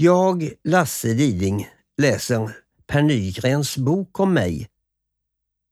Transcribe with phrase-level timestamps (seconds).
[0.00, 2.56] Jag, Lasse Diding, läser
[2.86, 4.68] Per Nygrens bok om mig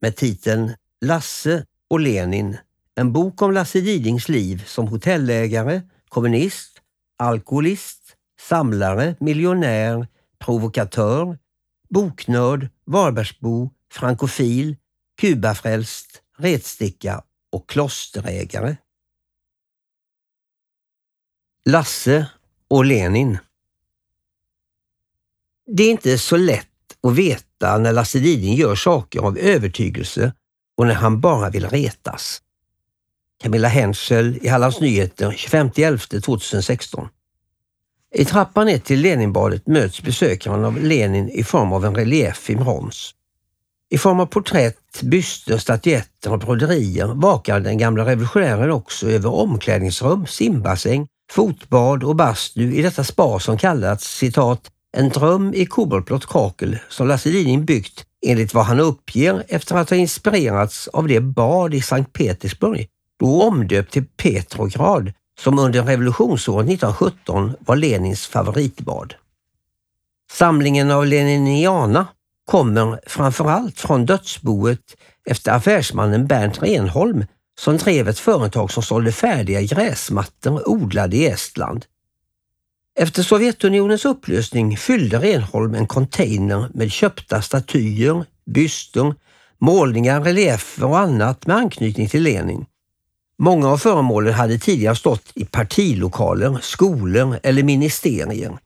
[0.01, 2.57] med titeln Lasse och Lenin.
[2.95, 6.83] En bok om Lasse Didings liv som hotellägare, kommunist,
[7.17, 10.07] alkoholist, samlare, miljonär,
[10.39, 11.39] provokatör,
[11.89, 14.77] boknörd, Varbergsbo, frankofil,
[15.21, 17.23] kubafrälst, retsticka
[17.53, 18.77] och klosterägare.
[21.65, 22.31] Lasse
[22.69, 23.39] och Lenin
[25.67, 26.67] det är inte så lätt
[27.03, 30.33] att veta när Lasse Diding gör saker av övertygelse
[30.77, 32.43] och när han bara vill retas.
[33.43, 37.09] Camilla Henschel i Hallands Nyheter 25.11.2016.
[38.15, 42.57] I trappan ner till Leninbadet möts besökaren av Lenin i form av en relief i
[42.57, 43.15] brons.
[43.91, 50.27] I form av porträtt, byster, statyetter och broderier vakar den gamla revolutionären också över omklädningsrum,
[50.27, 56.79] simbassäng, fotbad och bastu i detta spa som kallats citat en dröm i koboltblått kakel
[56.89, 61.75] som Lasse Liding byggt enligt vad han uppger efter att ha inspirerats av det bad
[61.75, 62.89] i Sankt Petersburg,
[63.21, 69.15] då omdöpt till Petrograd, som under revolutionsåret 1917 var Lenins favoritbad.
[70.33, 72.07] Samlingen av Leniniana
[72.47, 77.25] kommer framförallt från dödsboet efter affärsmannen Bernt Renholm
[77.59, 81.85] som drev ett företag som sålde färdiga gräsmattor odlade i Estland.
[82.99, 89.15] Efter Sovjetunionens upplösning fyllde Renholm en container med köpta statyer, byster,
[89.59, 92.67] målningar, reliefer och annat med anknytning till Lenin.
[93.39, 98.59] Många av föremålen hade tidigare stått i partilokaler, skolor eller ministerier.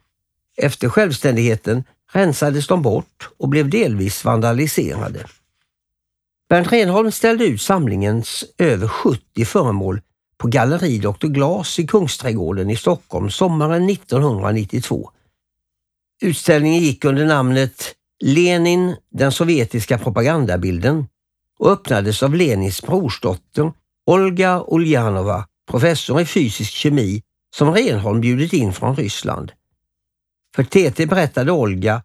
[0.56, 5.27] Efter självständigheten rensades de bort och blev delvis vandaliserade.
[6.48, 10.00] Bernt Renholm ställde ut samlingens över 70 föremål
[10.41, 11.27] på Galleri Dr.
[11.27, 15.10] Glas i Kungsträdgården i Stockholm sommaren 1992.
[16.22, 21.06] Utställningen gick under namnet Lenin, den sovjetiska propagandabilden
[21.58, 23.72] och öppnades av Lenins brorsdotter
[24.06, 27.22] Olga Ulyanova, professor i fysisk kemi
[27.56, 29.53] som Renholm bjudit in från Ryssland.
[30.56, 32.03] För TT berättade Olga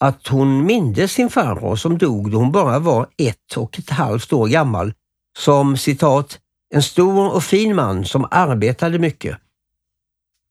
[0.00, 4.32] att hon mindes sin farbror som dog då hon bara var ett och ett halvt
[4.32, 4.92] år gammal
[5.38, 6.38] som citat
[6.70, 9.38] en stor och fin man som arbetade mycket.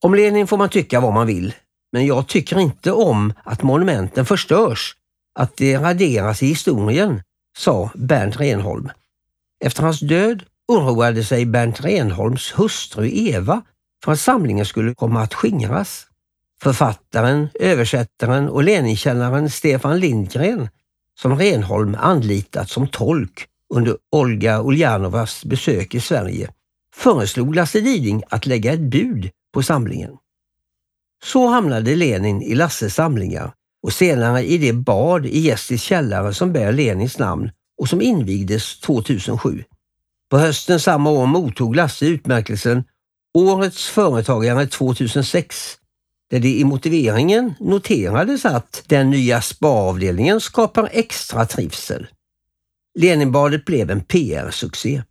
[0.03, 1.53] Om Lenin får man tycka vad man vill,
[1.91, 4.95] men jag tycker inte om att monumenten förstörs,
[5.39, 7.21] att det raderas i historien,
[7.57, 8.89] sa Bernt Renholm.
[9.65, 13.61] Efter hans död oroade sig Bernt Renholms hustru Eva
[14.03, 16.05] för att samlingen skulle komma att skingras.
[16.61, 20.69] Författaren, översättaren och Leninkännaren Stefan Lindgren,
[21.19, 26.49] som Renholm anlitat som tolk, under Olga Uljanovas besök i Sverige
[26.95, 30.11] föreslog Lasse Diding att lägga ett bud på samlingen.
[31.23, 33.53] Så hamnade Lenin i Lasses samlingar
[33.83, 38.79] och senare i det bad i Gästis källare som bär Lenins namn och som invigdes
[38.79, 39.63] 2007.
[40.29, 42.83] På hösten samma år mottog Lasse utmärkelsen
[43.33, 45.77] Årets företagare 2006
[46.29, 52.07] där det i motiveringen noterades att den nya spaavdelningen skapar extra trivsel.
[52.99, 55.03] Leninbadet blev en PR-succé.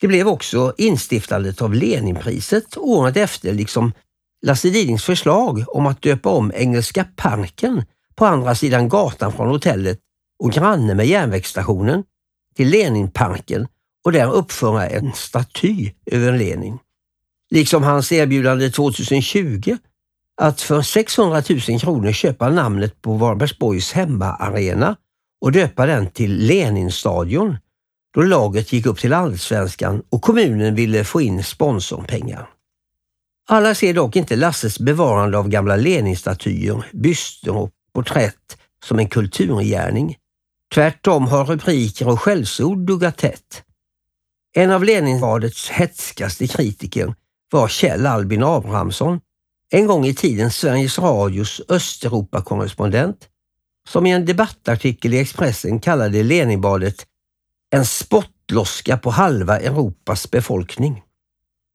[0.00, 3.92] Det blev också instiftandet av Leninpriset året efter, liksom
[4.42, 9.98] Lasse Didings förslag om att döpa om Engelska parken på andra sidan gatan från hotellet
[10.38, 12.04] och granne med järnvägsstationen
[12.56, 13.66] till Leninparken
[14.04, 16.78] och där uppföra en staty över Lenin.
[17.50, 19.76] Liksom hans erbjudande 2020
[20.40, 24.96] att för 600 000 kronor köpa namnet på Varbergsborgs hemmaarena
[25.42, 27.56] och döpa den till Leninstadion
[28.14, 32.50] då laget gick upp till allsvenskan och kommunen ville få in sponsorpengar.
[33.48, 40.16] Alla ser dock inte Lasses bevarande av gamla Leninstatyer, byster och porträtt som en kulturgärning.
[40.74, 43.62] Tvärtom har rubriker och skällsord duggat tätt.
[44.56, 47.14] En av Leninbadets hetskaste kritiker
[47.52, 49.20] var Kjell Albin Abrahamsson,
[49.72, 53.28] en gång i tiden Sveriges Radios Östeuropakorrespondent
[53.88, 57.06] som i en debattartikel i Expressen kallade Leninbadet
[57.74, 61.02] en spottloska på halva Europas befolkning.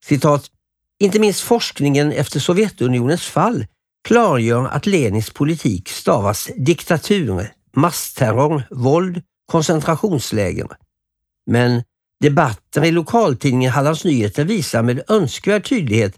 [0.06, 0.52] Citat,
[1.00, 3.66] inte minst forskningen efter Sovjetunionens fall
[4.08, 9.22] klargör att Lenins politik stavas diktatur, massterror, våld,
[9.52, 10.68] koncentrationsläger.
[11.46, 11.84] Men
[12.22, 16.16] debatter i lokaltidningen Hallands Nyheter visar med önskvärd tydlighet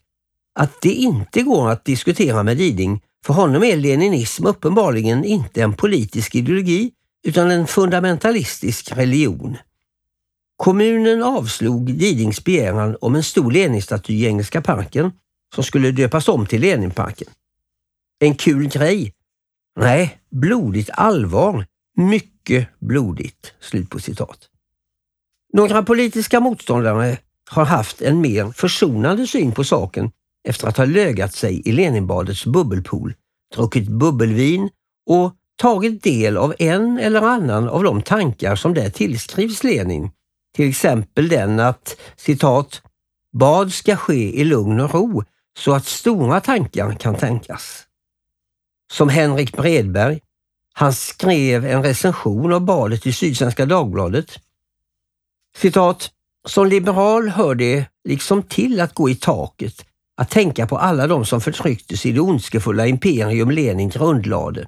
[0.59, 5.74] att det inte går att diskutera med Diding för honom är leninism uppenbarligen inte en
[5.74, 6.92] politisk ideologi
[7.24, 9.57] utan en fundamentalistisk religion.
[10.57, 15.12] Kommunen avslog Didings begäran om en stor Leninstaty i Engelska parken
[15.56, 17.27] som skulle döpas om till Leninparken.
[18.19, 19.13] En kul grej?
[19.80, 21.66] Nej, blodigt allvar.
[21.98, 24.50] Mycket blodigt." Slut på citat.
[25.54, 27.18] Några politiska motståndare
[27.50, 30.12] har haft en mer försonande syn på saken
[30.49, 33.13] efter att ha lögat sig i Leninbadets bubbelpool,
[33.55, 34.69] druckit bubbelvin
[35.05, 40.11] och tagit del av en eller annan av de tankar som där tillskrivs Lenin.
[40.55, 42.81] Till exempel den att citat
[43.31, 45.23] ”Bad ska ske i lugn och ro
[45.57, 47.83] så att stora tankar kan tänkas”.
[48.91, 50.19] Som Henrik Bredberg.
[50.73, 54.39] Han skrev en recension av badet i Sydsvenska Dagbladet.
[55.57, 56.11] Citat
[56.47, 59.85] som liberal hör det liksom till att gå i taket,
[60.19, 64.68] att tänka på alla de som förtrycktes i det ondskefulla imperium Lenin grundlade.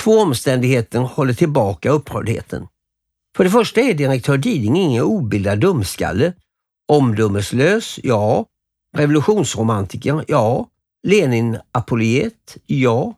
[0.00, 2.66] Två omständigheter håller tillbaka upprördheten.
[3.36, 6.32] För det första är direktör Diding ingen obildad dumskalle.
[6.88, 8.46] Omdömeslös, ja.
[8.96, 10.68] Revolutionsromantiker, ja.
[11.06, 13.14] Lenin-apologet, ja.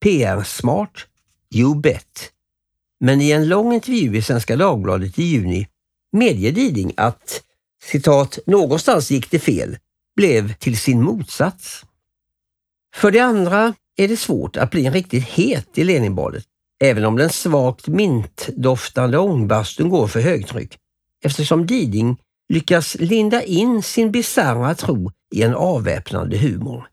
[0.00, 1.06] PR-smart,
[1.54, 2.32] you bet.
[3.00, 5.68] Men i en lång intervju i Svenska Dagbladet i juni
[6.12, 7.42] medger Diding att
[7.82, 9.76] citat, någonstans gick det fel,
[10.20, 11.84] blev till sin motsats.
[12.94, 16.44] För det andra är det svårt att bli riktigt het i Leninbadet,
[16.80, 20.78] även om den svagt mintdoftande ångbastun går för högtryck,
[21.24, 22.18] eftersom Diding
[22.48, 26.86] lyckas linda in sin bisarra tro i en avväpnande humor.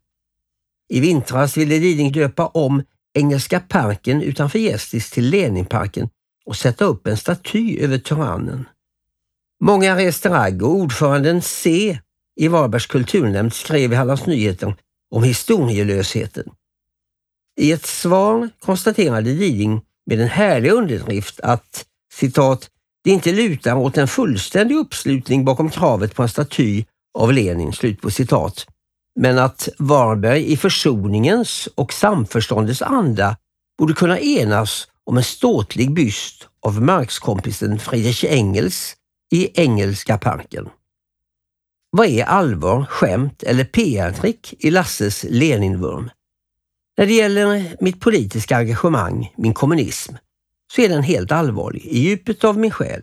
[0.90, 2.84] I vintras ville Diding döpa om
[3.14, 6.10] Engelska parken utanför Gästis till Leninparken
[6.46, 8.66] och sätta upp en staty över tyrannen.
[9.60, 12.00] Många restaurang och ordföranden C
[12.38, 14.76] i Varbergs kulturnämnd skrev i Hallands Nyheter
[15.16, 16.44] om historielösheten.
[17.60, 22.70] I ett svar konstaterade Diding med en härlig underdrift att citat,
[23.04, 26.86] det inte lutar åt en fullständig uppslutning bakom kravet på en staty
[27.18, 28.68] av Lenin, slut på citat.
[29.20, 33.38] Men att Varberg i försoningens och samförståndets anda
[33.80, 38.96] borde kunna enas om en ståtlig byst av Marx-kompisen Friedrich Engels
[39.32, 40.70] i Engelska parken.
[41.98, 46.10] Vad är allvar, skämt eller PR-trick i Lasses Leninvurm?
[46.98, 50.14] När det gäller mitt politiska engagemang, min kommunism,
[50.74, 53.02] så är den helt allvarlig i djupet av min själ.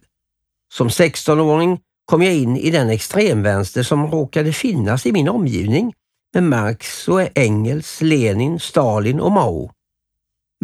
[0.72, 5.92] Som 16-åring kom jag in i den extremvänster som råkade finnas i min omgivning
[6.34, 9.70] med Marx och Engels, Lenin, Stalin och Mao.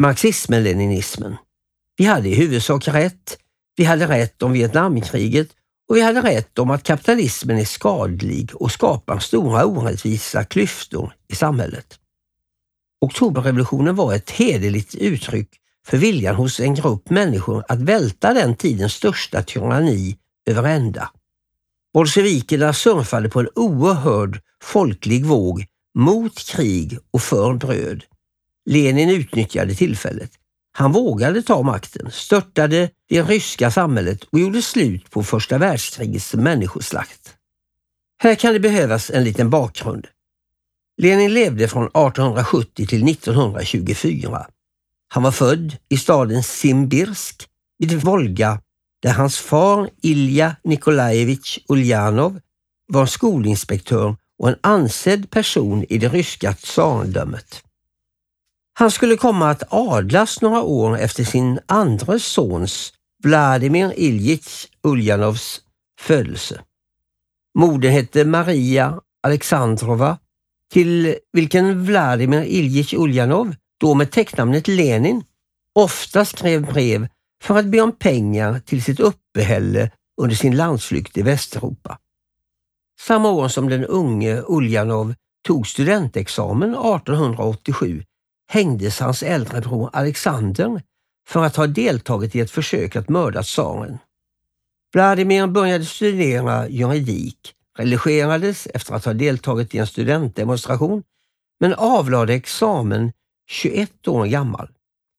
[0.00, 1.36] Marxismen-leninismen.
[1.96, 3.38] Vi hade i huvudsak rätt.
[3.76, 5.48] Vi hade rätt om Vietnamkriget
[5.90, 11.34] och vi hade rätt om att kapitalismen är skadlig och skapar stora orättvisa klyftor i
[11.34, 11.98] samhället.
[13.00, 15.48] Oktoberrevolutionen var ett hederligt uttryck
[15.86, 21.10] för viljan hos en grupp människor att välta den tidens största tyranni över ända.
[21.94, 28.04] Bolsjevikerna surfade på en oerhörd folklig våg mot krig och för bröd.
[28.66, 30.30] Lenin utnyttjade tillfället.
[30.72, 37.34] Han vågade ta makten, störtade det ryska samhället och gjorde slut på första världskrigets människoslakt.
[38.22, 40.06] Här kan det behövas en liten bakgrund.
[40.96, 44.46] Lenin levde från 1870 till 1924.
[45.08, 48.60] Han var född i staden Simbirsk vid Volga
[49.02, 52.40] där hans far Ilja Nikolajevitj Uljanov
[52.86, 57.62] var skolinspektör och en ansedd person i det ryska tsardömet.
[58.80, 65.60] Han skulle komma att adlas några år efter sin andra sons, Vladimir Iljitj Uljanovs,
[66.00, 66.60] födelse.
[67.54, 70.18] Modern hette Maria Alexandrova,
[70.72, 75.24] till vilken Vladimir Iljitj Uljanov, då med tecknamnet Lenin,
[75.74, 77.08] ofta skrev brev
[77.42, 81.98] för att be om pengar till sitt uppehälle under sin landsflykt i Västeuropa.
[83.00, 85.14] Samma år som den unge Uljanov
[85.46, 88.04] tog studentexamen 1887
[88.50, 90.82] hängdes hans äldre bror Alexander
[91.28, 93.98] för att ha deltagit i ett försök att mörda tsaren.
[94.92, 101.02] Vladimir började studera juridik, religerades efter att ha deltagit i en studentdemonstration,
[101.60, 103.12] men avlade examen
[103.50, 104.68] 21 år gammal.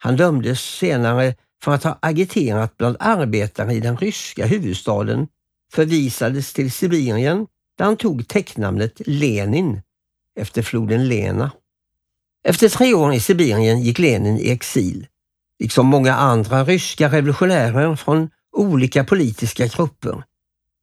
[0.04, 5.28] Han dömdes senare för att ha agiterat bland arbetare i den ryska huvudstaden,
[5.74, 7.48] förvisades till Sibirien
[7.78, 9.82] där han tog tecknamnet Lenin
[10.40, 11.52] efter floden Lena.
[12.44, 15.08] Efter tre år i Sibirien gick Lenin i exil,
[15.60, 20.24] liksom många andra ryska revolutionärer från olika politiska grupper.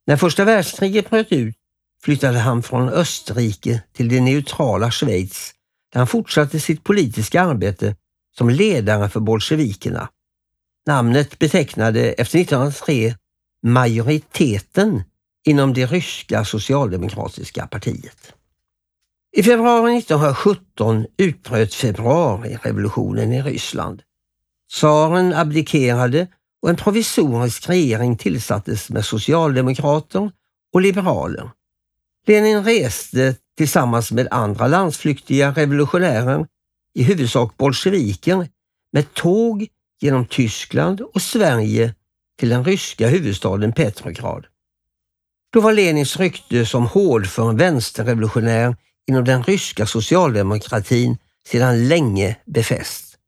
[0.06, 1.56] När första världskriget bröt ut
[2.02, 5.52] flyttade han från Österrike till det neutrala Schweiz
[5.92, 7.96] där han fortsatte sitt politiska arbete
[8.36, 10.08] som ledare för bolsjevikerna.
[10.86, 13.14] Namnet betecknade efter 1903
[13.62, 15.02] majoriteten
[15.46, 18.34] inom det ryska socialdemokratiska partiet.
[19.32, 24.02] I februari 1917 utbröt februarirevolutionen i Ryssland.
[24.72, 26.26] Tsaren abdikerade
[26.62, 30.30] och en provisorisk regering tillsattes med socialdemokrater
[30.72, 31.50] och liberaler.
[32.26, 36.46] Lenin reste tillsammans med andra landsflyktiga revolutionärer,
[36.94, 38.48] i huvudsak bolsjeviker,
[38.92, 39.66] med tåg
[40.00, 41.94] genom Tyskland och Sverige
[42.38, 44.46] till den ryska huvudstaden Petrograd.
[45.52, 48.76] Då var Lenins rykte som hårdför vänsterrevolutionär
[49.08, 53.18] inom den ryska socialdemokratin sedan länge befäst.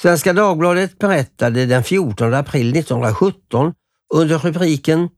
[0.00, 3.74] Svenska Dagbladet berättade den 14 april 1917
[4.14, 5.08] under rubriken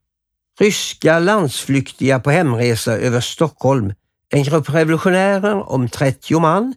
[0.60, 3.94] Ryska landsflyktiga på hemresa över Stockholm.
[4.30, 6.74] En grupp revolutionärer om 30 man,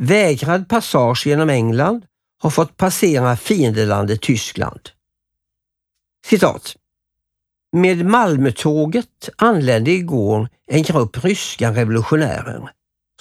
[0.00, 2.06] vägrad passage genom England,
[2.42, 4.80] har fått passera fiendelandet Tyskland.
[6.26, 6.76] Citat.
[7.74, 12.70] Med Malmötåget anlände igår en grupp ryska revolutionärer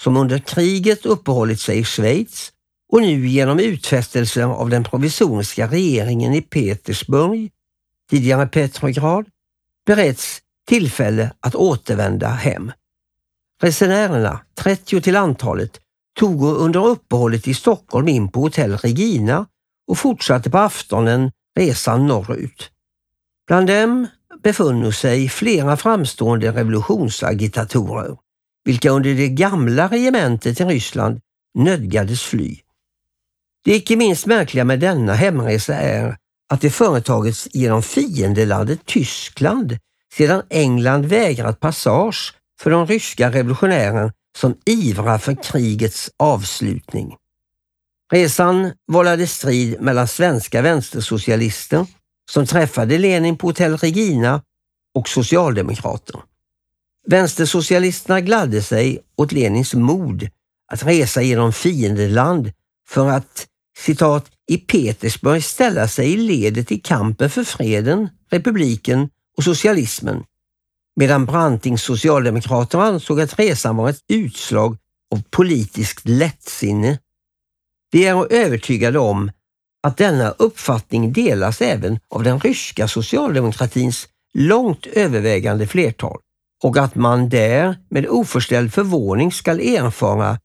[0.02, 2.52] som under kriget uppehållit sig i Schweiz
[2.92, 7.52] och nu genom utfästelser av den provisoriska regeringen i Petersburg,
[8.10, 9.26] tidigare Petrograd,
[9.86, 12.72] beretts tillfälle att återvända hem.
[13.62, 15.80] Resenärerna, 30 till antalet,
[16.20, 19.46] tog under uppehållet i Stockholm in på hotell Regina
[19.88, 22.70] och fortsatte på aftonen resan norrut.
[23.48, 24.08] Bland dem
[24.44, 28.18] befunno sig flera framstående revolutionsagitatorer,
[28.66, 31.20] vilka under det gamla regementet i Ryssland
[31.58, 32.58] nödgades fly.
[33.66, 36.18] Det icke minst märkliga med denna hemresa är
[36.50, 39.78] att det företagits genom fiendelandet Tyskland
[40.14, 47.16] sedan England vägrat passage för de ryska revolutionärer som ivrar för krigets avslutning.
[48.12, 51.86] Resan vållade strid mellan svenska vänstersocialister
[52.32, 54.42] som träffade Lenin på hotell Regina
[54.96, 56.22] och socialdemokrater.
[57.08, 60.30] Vänstersocialisterna gladde sig åt Lenins mod
[60.72, 62.52] att resa genom fiendeland
[62.88, 69.44] för att citat, i Petersburg ställa sig i ledet i kampen för freden, republiken och
[69.44, 70.24] socialismen.
[70.96, 74.78] Medan Brantings socialdemokrater ansåg att resan var ett utslag
[75.16, 77.00] av politiskt lättsinne.
[77.92, 79.32] Vi är övertygade om
[79.88, 86.20] att denna uppfattning delas även av den ryska socialdemokratins långt övervägande flertal
[86.64, 90.40] och att man där med oförställd förvåning skall erfara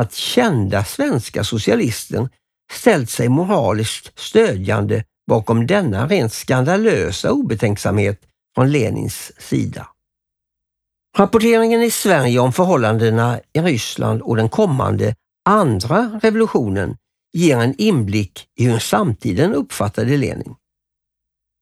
[0.00, 2.28] att kända svenska socialister
[2.72, 8.20] ställt sig moraliskt stödjande bakom denna rent skandalösa obetänksamhet
[8.54, 9.88] från Lenins sida.
[11.18, 15.14] Rapporteringen i Sverige om förhållandena i Ryssland och den kommande
[15.48, 16.96] andra revolutionen
[17.38, 20.54] ger en inblick i hur samtiden uppfattade Lenin.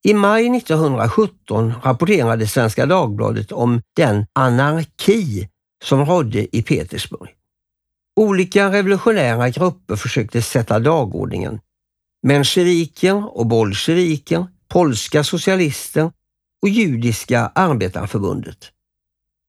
[0.03, 5.49] I maj 1917 rapporterade Svenska Dagbladet om den anarki
[5.83, 7.29] som rådde i Petersburg.
[8.15, 11.59] Olika revolutionära grupper försökte sätta dagordningen.
[12.23, 16.11] Mensjeviker och bolsjeviker, polska socialister
[16.61, 18.71] och judiska arbetarförbundet.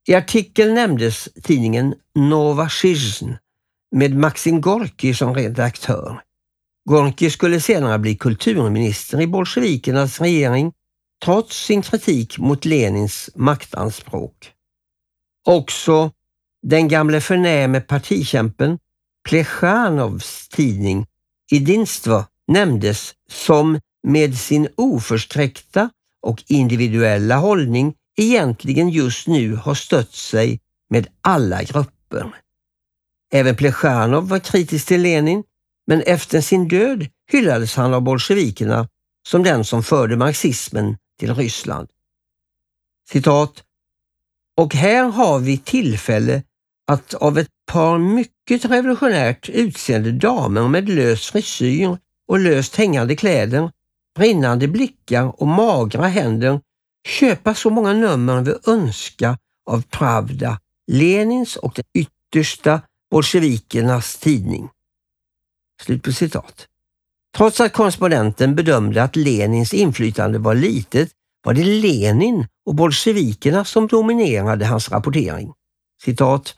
[0.09, 3.33] I artikeln nämndes tidningen Nova Zhizn
[3.93, 6.21] med Maxim Gorki som redaktör.
[6.91, 10.73] Gorki skulle senare bli kulturminister i bolsjevikernas regering
[11.25, 14.53] trots sin kritik mot Lenins maktanspråk.
[15.47, 16.13] Också
[16.63, 18.79] den gamle förnäme partikämpen
[19.29, 21.07] Plechanovs tidning
[21.51, 25.91] Idinstvo nämndes som med sin oförsträckta
[26.23, 32.41] och individuella hållning egentligen just nu har stött sig med alla grupper.
[33.33, 35.45] Även Plechanov var kritisk till Lenin,
[35.87, 38.89] men efter sin död hyllades han av bolsjevikerna
[39.29, 41.89] som den som förde marxismen till Ryssland.
[43.11, 43.65] Citat.
[44.57, 46.43] Och här har vi tillfälle
[46.87, 53.71] att av ett par mycket revolutionärt utseende damer med lös frisyr och löst hängande kläder,
[54.19, 56.61] brinnande blickar och magra händer
[57.09, 59.37] köpa så många nummer vi önskar
[59.71, 62.81] av Pravda, Lenins och den yttersta
[63.11, 64.69] bolsjevikernas tidning.
[65.83, 66.67] Slut på citat.
[67.37, 71.11] Trots att korrespondenten bedömde att Lenins inflytande var litet
[71.45, 75.53] var det Lenin och bolsjevikerna som dominerade hans rapportering.
[76.05, 76.55] Citat.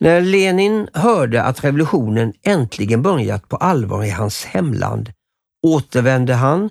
[0.00, 5.12] När Lenin hörde att revolutionen äntligen börjat på allvar i hans hemland
[5.66, 6.70] återvände han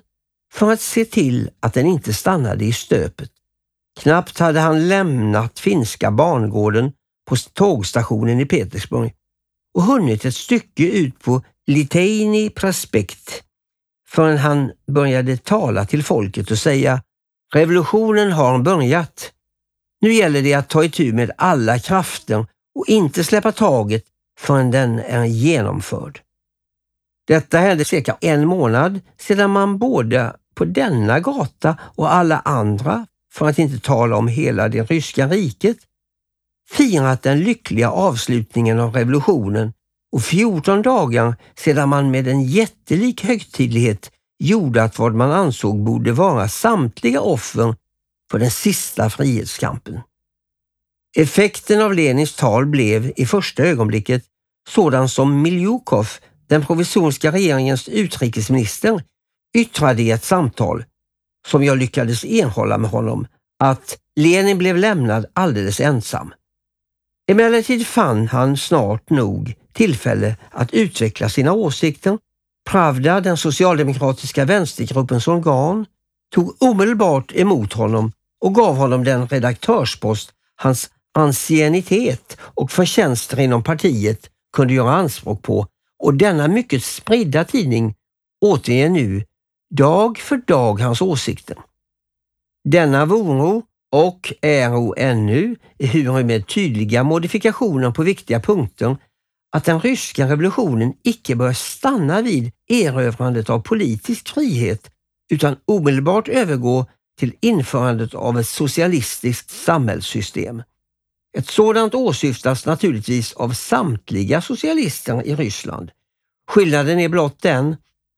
[0.52, 3.30] för att se till att den inte stannade i stöpet.
[4.00, 6.92] Knappt hade han lämnat finska barngården
[7.30, 9.14] på tågstationen i Petersburg
[9.74, 13.42] och hunnit ett stycke ut på Liteini Prospekt
[14.08, 17.02] förrän han började tala till folket och säga
[17.54, 19.32] Revolutionen har börjat.
[20.00, 24.04] Nu gäller det att ta itu med alla krafter och inte släppa taget
[24.38, 26.20] förrän den är genomförd.
[27.26, 33.48] Detta hände cirka en månad sedan man både på denna gata och alla andra, för
[33.48, 35.76] att inte tala om hela det ryska riket,
[36.70, 39.72] firat den lyckliga avslutningen av revolutionen
[40.12, 46.12] och 14 dagar sedan man med en jättelik högtidlighet gjorde att vad man ansåg borde
[46.12, 47.76] vara samtliga offer
[48.30, 50.00] för den sista frihetskampen.
[51.16, 54.24] Effekten av Lenins tal blev i första ögonblicket
[54.68, 56.08] sådan som Miljukov,
[56.48, 59.02] den provisoriska regeringens utrikesminister,
[59.56, 60.84] yttrade i ett samtal
[61.48, 63.26] som jag lyckades erhålla med honom
[63.58, 66.32] att Lenin blev lämnad alldeles ensam.
[67.30, 72.18] Emellertid fann han snart nog tillfälle att utveckla sina åsikter.
[72.70, 75.86] Pravda, den socialdemokratiska vänstergruppens organ,
[76.34, 84.30] tog omedelbart emot honom och gav honom den redaktörspost hans anciennitet och förtjänster inom partiet
[84.52, 85.66] kunde göra anspråk på
[86.02, 87.94] och denna mycket spridda tidning
[88.40, 89.24] återger nu
[89.74, 91.56] dag för dag hans åsikter.
[92.64, 98.96] Denna voro och äro ännu, ehuru med tydliga modifikationer på viktiga punkter,
[99.52, 104.90] att den ryska revolutionen icke bör stanna vid erövrandet av politisk frihet
[105.32, 106.86] utan omedelbart övergå
[107.18, 110.62] till införandet av ett socialistiskt samhällssystem.
[111.38, 115.90] Ett sådant åsyftas naturligtvis av samtliga socialister i Ryssland.
[116.50, 117.76] Skillnaden är blott den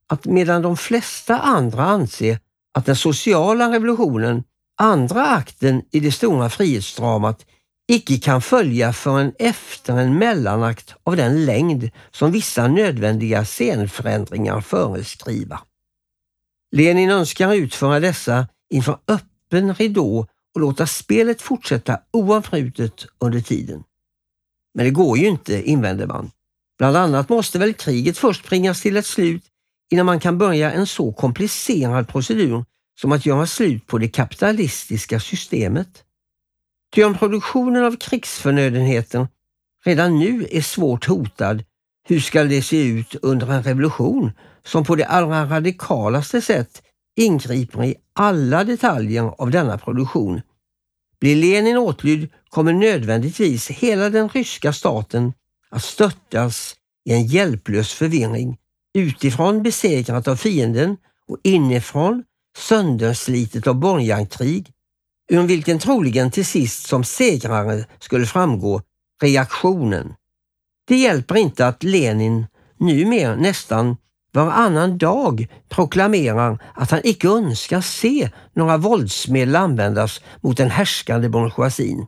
[0.08, 2.38] att medan de flesta andra anser
[2.74, 4.44] att den sociala revolutionen,
[4.82, 7.46] andra akten i det stora frihetsdramat,
[7.88, 15.60] icke kan följa förrän efter en mellanakt av den längd som vissa nödvändiga scenförändringar föreskriva.
[16.72, 23.84] Lenin önskar utföra dessa inför öppen ridå och låta spelet fortsätta oavbrutet under tiden.
[24.74, 26.30] Men det går ju inte, invänder man.
[26.78, 29.44] Bland annat måste väl kriget först bringas till ett slut
[29.90, 32.64] innan man kan börja en så komplicerad procedur
[33.00, 36.04] som att göra slut på det kapitalistiska systemet.
[36.94, 39.28] Ty om produktionen av krigsförnödenheter
[39.84, 41.64] redan nu är svårt hotad,
[42.08, 44.32] hur ska det se ut under en revolution
[44.64, 46.82] som på det allra radikalaste sätt
[47.16, 50.40] ingriper i alla detaljer av denna produktion.
[51.20, 55.32] Blir Lenin åtlydd kommer nödvändigtvis hela den ryska staten
[55.70, 58.58] att störtas i en hjälplös förvirring,
[58.94, 60.96] utifrån besegrat av fienden
[61.28, 62.24] och inifrån
[62.56, 64.72] sönderslitet av borgankrig,
[65.30, 68.82] ur vilken troligen till sist som segrare skulle framgå
[69.22, 70.14] reaktionen.
[70.88, 72.46] Det hjälper inte att Lenin
[72.78, 73.96] numera nästan
[74.32, 82.06] varannan dag proklamerar att han icke önskar se några våldsmedel användas mot den härskande bourgeoisien.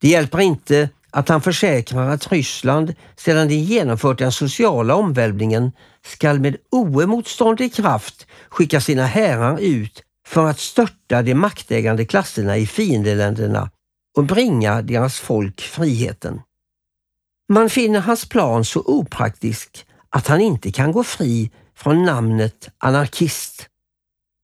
[0.00, 5.72] Det hjälper inte att han försäkrar att Ryssland sedan de genomfört den sociala omvälvningen
[6.04, 12.66] skall med oemotståndlig kraft skicka sina härar ut för att störta de maktägande klasserna i
[12.66, 13.70] fiendeländerna
[14.16, 16.40] och bringa deras folk friheten.
[17.48, 23.68] Man finner hans plan så opraktisk att han inte kan gå fri från namnet anarkist.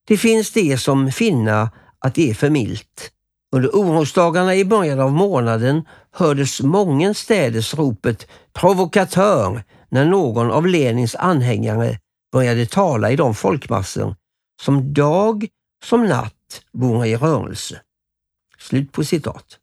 [0.07, 3.14] Det finns de som finner att det är för milt.
[3.55, 11.99] Under orosdagarna i början av månaden hördes mångenstädes ropet provokatör när någon av Lenins anhängare
[12.33, 14.17] började tala i de folkmassor
[14.63, 15.47] som dag
[15.85, 17.81] som natt vore i rörelse.
[18.59, 19.59] Slut på citat.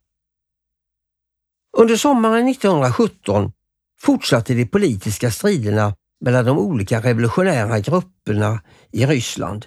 [1.77, 3.51] Under sommaren 1917
[3.99, 9.65] fortsatte de politiska striderna mellan de olika revolutionära grupperna i Ryssland.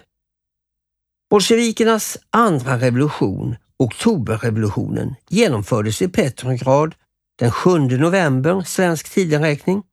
[1.29, 6.95] Bolsjevikernas andra revolution, oktoberrevolutionen, genomfördes i Petrograd
[7.39, 9.83] den 7 november svensk tideräkning.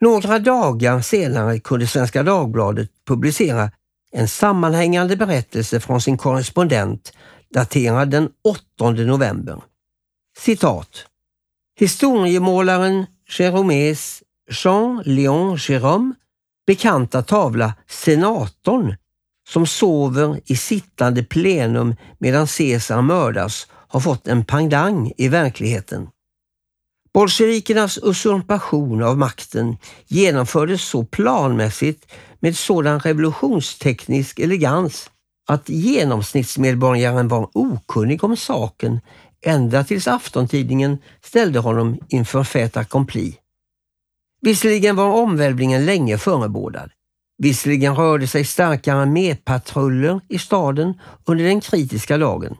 [0.00, 3.70] Några dagar senare kunde Svenska Dagbladet publicera
[4.12, 7.12] en sammanhängande berättelse från sin korrespondent
[7.54, 8.30] daterad den
[8.78, 9.62] 8 november.
[10.38, 11.06] Citat.
[11.78, 16.14] Historiemålaren Jérômes Jean-Léon Jérôme
[16.66, 18.96] bekanta tavla Senatorn
[19.52, 26.08] som sover i sittande plenum medan Caesar mördas har fått en pangdang i verkligheten.
[27.14, 29.76] Bolsjevikernas usurpation av makten
[30.08, 35.10] genomfördes så planmässigt med sådan revolutionsteknisk elegans
[35.48, 39.00] att genomsnittsmedborgaren var okunnig om saken
[39.46, 43.36] ända tills aftontidningen ställde honom inför fait accompli.
[44.40, 46.90] Visserligen var omvälvningen länge förebådad.
[47.38, 52.56] Visserligen rörde sig starka armépatruller i staden under den kritiska lagen.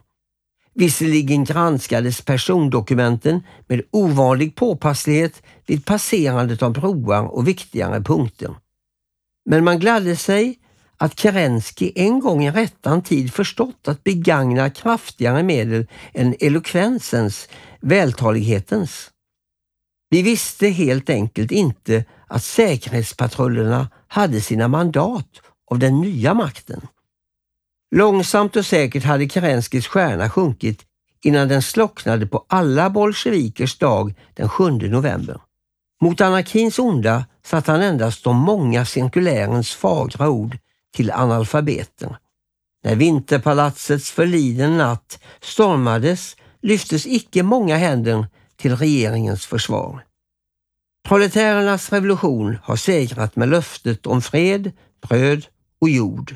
[0.75, 8.55] Visserligen granskades persondokumenten med ovanlig påpasslighet vid passerandet av broar och viktigare punkter.
[9.45, 10.59] Men man gladde sig
[10.97, 17.49] att Kerensky en gång i rättan tid förstått att begagna kraftigare medel än elokvensens,
[17.81, 19.11] vältalighetens.
[20.09, 26.87] Vi visste helt enkelt inte att säkerhetspatrullerna hade sina mandat av den nya makten.
[27.95, 30.85] Långsamt och säkert hade Kerenskis stjärna sjunkit
[31.23, 35.41] innan den slocknade på alla bolsjevikers dag den 7 november.
[36.01, 40.57] Mot anarkins onda satt han endast de många cirkulärens fagra ord
[40.95, 42.17] till analfabeter.
[42.83, 50.03] När Vinterpalatsets förliden natt stormades lyftes icke många händer till regeringens försvar.
[51.03, 54.71] Proletärernas revolution har segrat med löftet om fred,
[55.07, 55.45] bröd
[55.81, 56.35] och jord.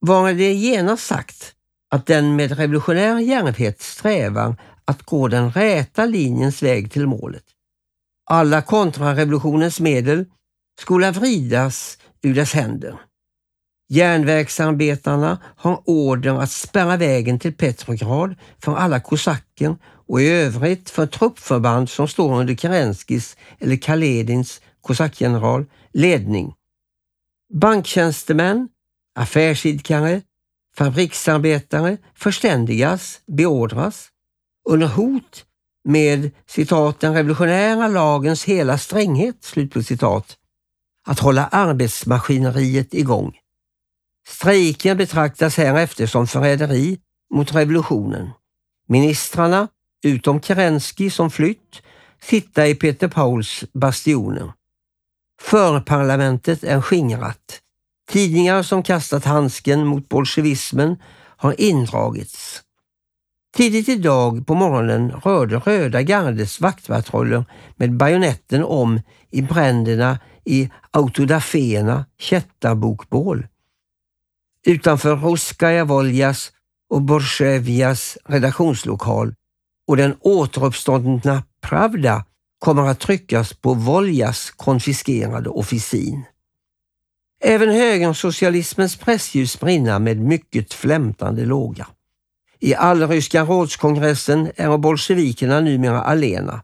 [0.00, 1.54] Var det genast sagt
[1.90, 7.44] att den med revolutionär djärvhet strävar att gå den räta linjens väg till målet.
[8.30, 10.24] Alla kontrarevolutionens medel
[10.80, 13.00] skola vridas ur dess händer.
[13.88, 19.76] Järnvägsarbetarna har order att spärra vägen till Petrograd för alla kosacker
[20.06, 26.54] och i övrigt för truppförband som står under Kerenskis eller Kaledins kosackgeneral ledning.
[27.54, 28.68] Banktjänstemän,
[29.14, 30.22] affärsidkare,
[30.76, 34.08] fabriksarbetare förständigas, beordras
[34.68, 35.44] under hot
[35.88, 40.36] med citat den revolutionära lagens hela stränghet, slut på citat,
[41.06, 43.32] att hålla arbetsmaskineriet igång.
[44.28, 46.98] Strejken betraktas härefter som förräderi
[47.34, 48.30] mot revolutionen.
[48.88, 49.68] Ministrarna,
[50.04, 51.82] utom Kerensky som flytt,
[52.22, 54.52] sitta i Peter Pauls bastioner.
[55.42, 57.60] Förparlamentet är skingrat.
[58.10, 60.96] Tidningar som kastat handsken mot bolsjevismen
[61.36, 62.62] har indragits.
[63.56, 67.44] Tidigt idag på morgonen rörde Röda gardets vaktpatruller
[67.76, 73.46] med bajonetten om i bränderna i autodaféerna kättarbokbål
[74.66, 76.52] utanför Ruskaja Voljas
[76.90, 79.34] och Borsjevjas redaktionslokal
[79.88, 82.24] och den återuppståndna Pravda
[82.58, 86.24] kommer att tryckas på Voljas konfiskerade officin.
[87.40, 91.86] Även högersocialismens pressljus brinna med mycket flämtande låga.
[92.60, 96.62] I allryska rådskongressen är bolsjevikerna numera alena.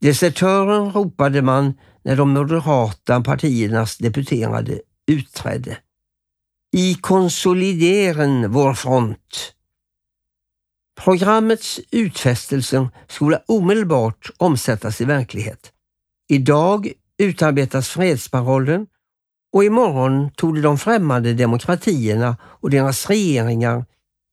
[0.00, 5.76] Desertören ropade man när de moderata partiernas deputerade utträdde.
[6.76, 9.54] I konsolideren vår front.
[11.00, 15.72] Programmets utfästelser skulle omedelbart omsättas i verklighet.
[16.28, 18.86] Idag utarbetas fredsparollen
[19.52, 23.84] och imorgon tog de främmande demokratierna och deras regeringar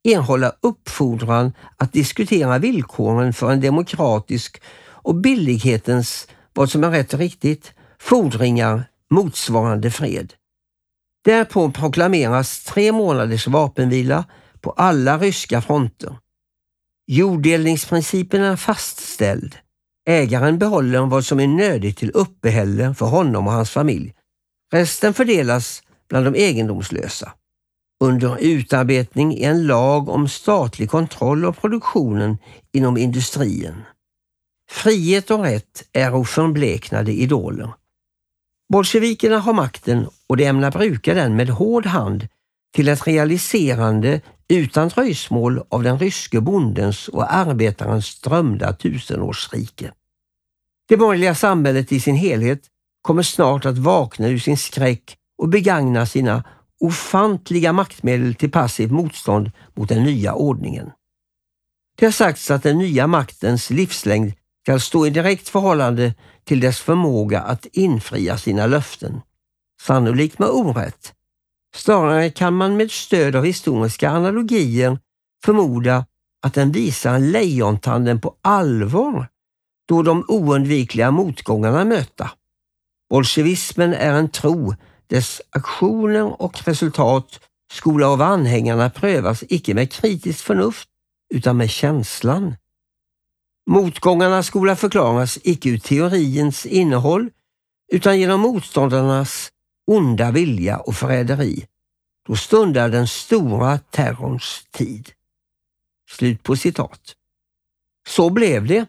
[0.04, 7.20] erhålla uppfordran att diskutera villkoren för en demokratisk och billighetens, vad som är rätt och
[7.20, 10.34] riktigt, fordringar motsvarande fred.
[11.24, 14.26] Därpå proklameras tre månaders vapenvila
[14.62, 16.18] på alla ryska fronter.
[17.14, 19.56] Jorddelningsprincipen är fastställd.
[20.10, 24.14] Ägaren behåller vad som är nödigt till uppehälle för honom och hans familj.
[24.74, 27.34] Resten fördelas bland de egendomslösa.
[28.04, 32.38] Under utarbetning är en lag om statlig kontroll av produktionen
[32.74, 33.76] inom industrin.
[34.72, 37.74] Frihet och rätt är oförbleknade idoler.
[38.74, 42.28] Bolsjevikerna har makten och de ämnar bruka den med hård hand
[42.76, 49.92] till ett realiserande utan dröjsmål av den ryske bondens och arbetarens drömda tusenårsrike.
[50.88, 52.62] Det borgerliga samhället i sin helhet
[53.02, 56.44] kommer snart att vakna ur sin skräck och begagna sina
[56.80, 60.92] ofantliga maktmedel till passivt motstånd mot den nya ordningen.
[61.98, 66.80] Det har sagts att den nya maktens livslängd ska stå i direkt förhållande till dess
[66.80, 69.22] förmåga att infria sina löften.
[69.82, 71.14] Sannolikt med orätt.
[71.76, 75.00] Snarare kan man med stöd av historiska analogier
[75.46, 76.06] förmoda
[76.42, 79.28] att den visar lejontanden på allvar
[79.88, 82.32] då de oundvikliga motgångarna möta.
[83.10, 84.76] Bolsjevismen är en tro,
[85.08, 87.40] dess aktioner och resultat
[87.74, 90.88] skola av anhängarna prövas icke med kritiskt förnuft
[91.34, 92.56] utan med känslan.
[93.70, 97.30] Motgångarna skola förklaras icke ur teoriens innehåll
[97.92, 99.52] utan genom motståndarnas
[99.92, 101.68] onda vilja och förräderi.
[102.28, 105.10] Då stundar den stora terrorns tid.
[106.10, 107.16] Slut på citat.
[108.08, 108.86] Så blev det.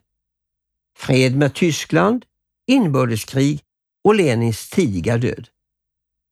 [0.98, 2.24] Fred med Tyskland,
[2.66, 3.62] inbördeskrig
[4.04, 5.48] och Lenins tidiga död.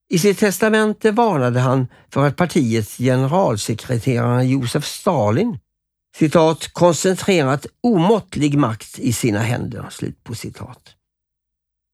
[0.09, 5.59] I sitt testamente varnade han för att partiets generalsekreterare Josef Stalin
[6.17, 9.87] citat, koncentrerat omåttlig makt i sina händer.
[9.91, 10.95] Slut på citat.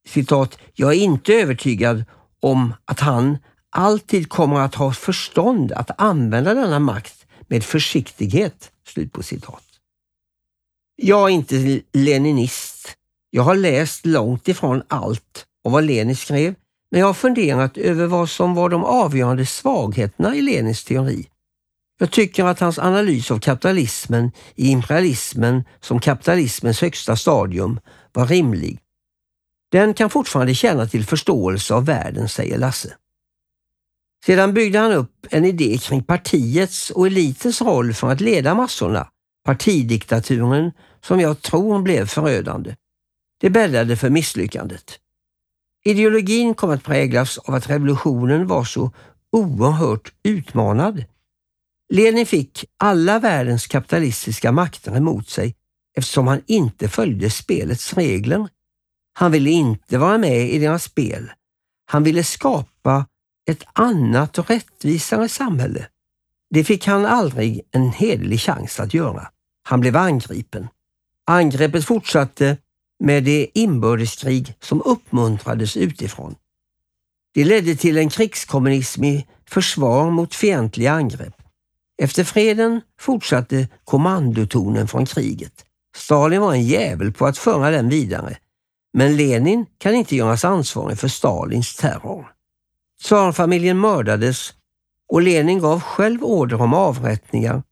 [0.08, 2.04] Citat, jag är inte övertygad
[2.46, 3.38] om att han
[3.70, 8.70] alltid kommer att ha förstånd att använda denna makt med försiktighet.
[8.88, 9.62] Slut på citat.
[10.96, 12.96] Jag är inte leninist.
[13.30, 16.54] Jag har läst långt ifrån allt om vad Lenin skrev,
[16.90, 21.28] men jag har funderat över vad som var de avgörande svagheterna i Lenins teori.
[21.98, 27.80] Jag tycker att hans analys av kapitalismen i imperialismen som kapitalismens högsta stadium
[28.12, 28.78] var rimlig.
[29.72, 32.96] Den kan fortfarande tjäna till förståelse av världen, säger Lasse.
[34.26, 39.08] Sedan byggde han upp en idé kring partiets och elitens roll för att leda massorna,
[39.44, 42.74] partidiktaturen, som jag tror blev förödande.
[43.40, 44.98] Det bäddade för misslyckandet.
[45.84, 48.92] Ideologin kom att präglas av att revolutionen var så
[49.32, 51.04] oerhört utmanad.
[51.92, 55.56] Lenin fick alla världens kapitalistiska makter emot sig
[55.96, 58.48] eftersom han inte följde spelets regler.
[59.18, 61.30] Han ville inte vara med i deras spel.
[61.86, 63.06] Han ville skapa
[63.50, 65.86] ett annat och rättvisare samhälle.
[66.50, 69.28] Det fick han aldrig en hederlig chans att göra.
[69.62, 70.68] Han blev angripen.
[71.26, 72.56] Angreppet fortsatte
[73.04, 76.34] med det inbördeskrig som uppmuntrades utifrån.
[77.34, 81.42] Det ledde till en krigskommunism i försvar mot fientliga angrepp.
[82.02, 85.64] Efter freden fortsatte kommandotonen från kriget.
[85.96, 88.36] Stalin var en jävel på att föra den vidare,
[88.96, 92.26] men Lenin kan inte göras ansvarig för Stalins terror.
[93.02, 94.54] Tsarfamiljen mördades
[95.08, 97.62] och Lenin gav själv order om avrättningar,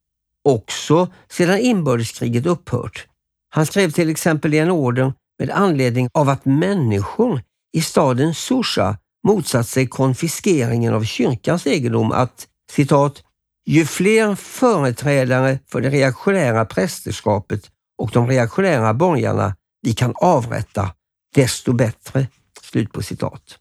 [0.45, 3.07] också sedan inbördeskriget upphört.
[3.51, 8.97] Han skrev till exempel i en order med anledning av att människor i staden Susha
[9.27, 13.23] motsatt sig konfiskeringen av kyrkans egendom att citat
[13.67, 20.91] ju fler företrädare för det reaktionära prästerskapet och de reaktionära borgarna vi kan avrätta,
[21.35, 22.27] desto bättre.
[22.63, 23.59] Slut på citat.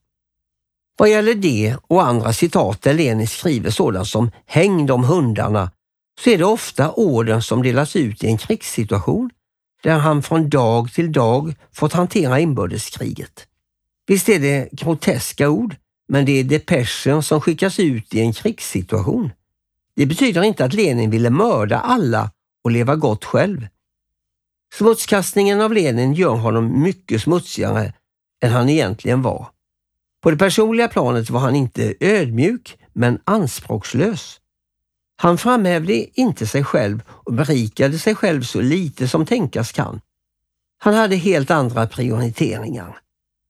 [0.98, 5.72] Vad gäller det och andra citat där Lenin skriver sådant som ”häng de hundarna”
[6.22, 9.30] så är det ofta orden som delas ut i en krigssituation
[9.84, 13.48] där han från dag till dag fått hantera inbördeskriget.
[14.08, 15.76] Visst är det groteska ord,
[16.08, 19.32] men det är depeschen som skickas ut i en krigssituation.
[19.96, 22.32] Det betyder inte att Lenin ville mörda alla
[22.64, 23.68] och leva gott själv.
[24.78, 27.94] Smutskastningen av Lenin gör honom mycket smutsigare
[28.44, 29.48] än han egentligen var.
[30.22, 34.40] På det personliga planet var han inte ödmjuk, men anspråkslös.
[35.16, 40.02] Han framhävde inte sig själv och berikade sig själv så lite som tänkas kan.
[40.78, 42.98] Han hade helt andra prioriteringar.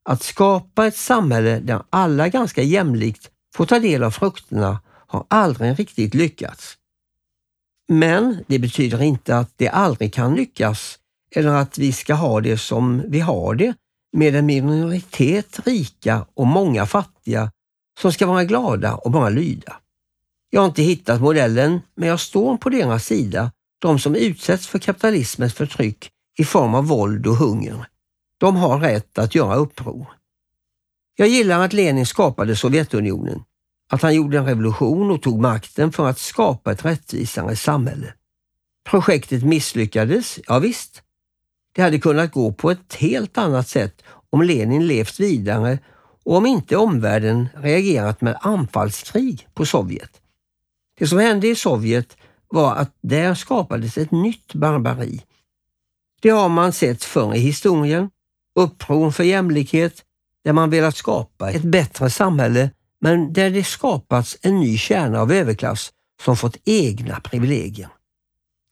[0.06, 5.80] Att skapa ett samhälle där alla ganska jämlikt får ta del av frukterna har aldrig
[5.80, 6.78] riktigt lyckats.
[7.88, 11.00] Men det betyder inte att det aldrig kan lyckas
[11.36, 13.74] eller att vi ska ha det som vi har det
[14.14, 17.52] med en minoritet rika och många fattiga
[18.00, 19.76] som ska vara glada och bara lyda.
[20.50, 24.80] Jag har inte hittat modellen, men jag står på deras sida, de som utsätts för
[24.80, 27.86] kapitalismens förtryck i form av våld och hunger.
[28.38, 30.08] De har rätt att göra uppror.
[31.16, 33.44] Jag gillar att Lenin skapade Sovjetunionen,
[33.90, 38.14] att han gjorde en revolution och tog makten för att skapa ett rättvisare samhälle.
[38.90, 41.03] Projektet misslyckades, ja visst.
[41.76, 45.80] Det hade kunnat gå på ett helt annat sätt om Lenin levt vidare
[46.26, 50.22] och om inte omvärlden reagerat med anfallskrig på Sovjet.
[51.00, 55.22] Det som hände i Sovjet var att där skapades ett nytt barbari.
[56.22, 58.10] Det har man sett förr i historien.
[58.56, 60.04] Uppror för jämlikhet,
[60.44, 65.32] där man velat skapa ett bättre samhälle, men där det skapats en ny kärna av
[65.32, 67.90] överklass som fått egna privilegier.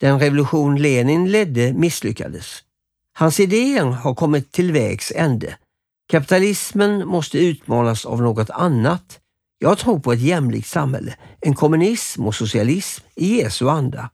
[0.00, 2.62] Den revolution Lenin ledde misslyckades.
[3.12, 5.56] Hans idéer har kommit till vägs ände.
[6.10, 9.18] Kapitalismen måste utmanas av något annat
[9.62, 14.10] jag tror på ett jämlikt samhälle, en kommunism och socialism i Jesu anda.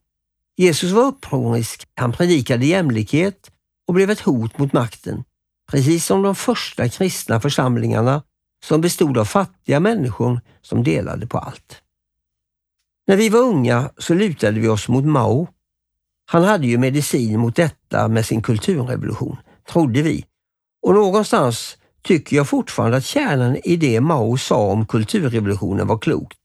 [0.57, 3.51] Jesus var upprorisk, han predikade jämlikhet
[3.87, 5.25] och blev ett hot mot makten,
[5.71, 8.23] precis som de första kristna församlingarna
[8.65, 11.83] som bestod av fattiga människor som delade på allt.
[13.07, 15.49] När vi var unga så lutade vi oss mot Mao.
[16.31, 19.37] Han hade ju medicin mot detta med sin kulturrevolution,
[19.73, 20.25] trodde vi.
[20.83, 26.39] Och någonstans tycker jag fortfarande att kärnan i det Mao sa om kulturrevolutionen var klokt.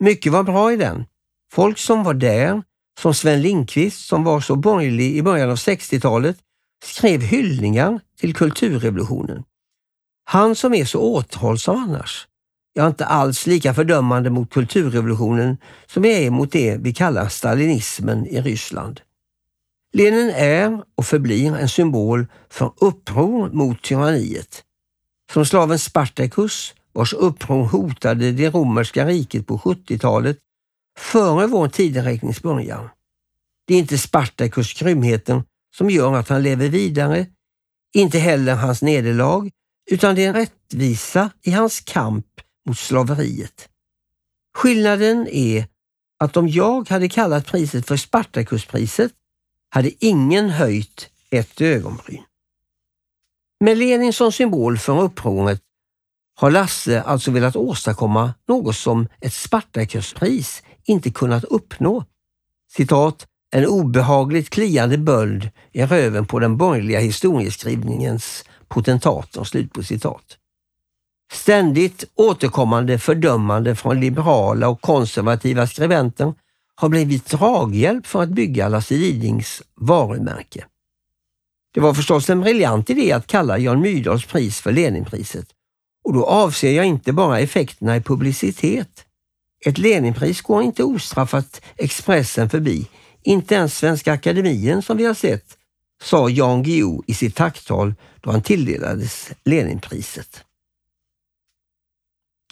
[0.00, 1.04] Mycket var bra i den.
[1.52, 2.62] Folk som var där,
[3.00, 6.36] som Sven Lindqvist som var så borgerlig i början av 60-talet,
[6.84, 9.42] skrev hyllningar till kulturrevolutionen.
[10.24, 12.28] Han som är så återhållsam annars.
[12.72, 17.28] Jag är inte alls lika fördömande mot kulturrevolutionen som jag är mot det vi kallar
[17.28, 19.00] stalinismen i Ryssland.
[19.92, 24.62] Lenin är och förblir en symbol för uppror mot tyranniet.
[25.32, 30.38] Som slaven Spartacus, vars uppror hotade det romerska riket på 70-talet,
[30.98, 32.88] före vår tideräknings början.
[33.66, 35.44] Det är inte Spartacus grymheten
[35.76, 37.26] som gör att han lever vidare,
[37.94, 39.50] inte heller hans nederlag,
[39.90, 42.26] utan det är en rättvisa i hans kamp
[42.68, 43.68] mot slaveriet.
[44.56, 45.66] Skillnaden är
[46.18, 49.12] att om jag hade kallat priset för Spartacuspriset
[49.76, 52.22] hade ingen höjt ett ögonbryn.
[53.60, 55.60] Med Lenin som symbol för upproret
[56.36, 62.04] har Lasse alltså velat åstadkomma något som ett Spartakuspris inte kunnat uppnå.
[62.72, 69.44] Citat, en obehagligt kliande böld i röven på den borgerliga historieskrivningens potentater.
[69.44, 70.38] Slut på citat.
[71.32, 76.34] Ständigt återkommande fördömande från liberala och konservativa skribenter
[76.76, 80.64] har blivit draghjälp för att bygga Lasse Lidings varumärke.
[81.74, 85.46] Det var förstås en briljant idé att kalla Jan Myrdals pris för Leninpriset
[86.06, 89.04] och då avser jag inte bara effekterna i publicitet.
[89.66, 92.88] Ett Leninpris går inte ostraffat Expressen förbi,
[93.22, 95.56] inte ens Svenska Akademien som vi har sett,
[96.02, 100.45] sa Jan Guillou i sitt tacktal då han tilldelades Leninpriset.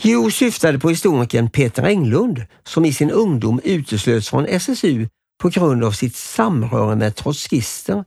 [0.02, 5.84] Guillou syftade på historikern Peter Englund som i sin ungdom uteslöts från SSU på grund
[5.84, 8.04] av sitt samröre med trotskister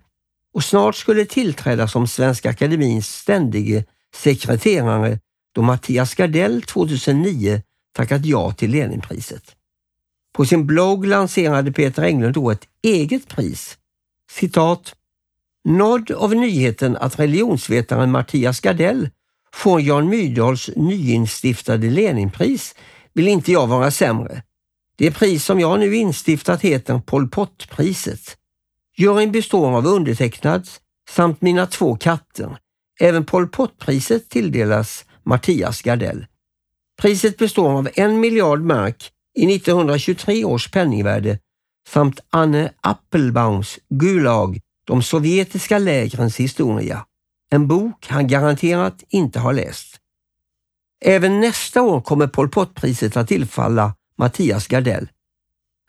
[0.54, 5.20] och snart skulle tillträda som Svenska Akademins ständige sekreterare
[5.56, 7.62] då Mattias Gardell 2009
[7.96, 9.56] tackat ja till Leninpriset.
[10.34, 13.78] På sin blogg lanserade Peter Englund då ett eget pris.
[14.32, 14.96] Citat.
[15.64, 19.10] Nådd av nyheten att religionsvetaren Mattias Gardell
[19.54, 22.76] får Jan Myrdals nyinstiftade Leninpris
[23.14, 24.44] vill inte jag vara sämre.
[24.98, 28.38] Det pris som jag nu instiftat heter Pol Pot-priset.
[28.98, 30.68] Juryn består av undertecknad
[31.10, 32.58] samt mina två katter.
[33.00, 36.26] Även Pol Pot-priset tilldelas Mattias Gardell.
[37.02, 41.40] Priset består av en miljard mark i 1923 års penningvärde
[41.88, 47.06] samt Anne Appelbaums Gulag, de sovjetiska lägrens historia.
[47.50, 50.00] En bok han garanterat inte har läst.
[51.06, 55.10] Även nästa år kommer Pol Pot-priset att tillfalla Mattias Gardell.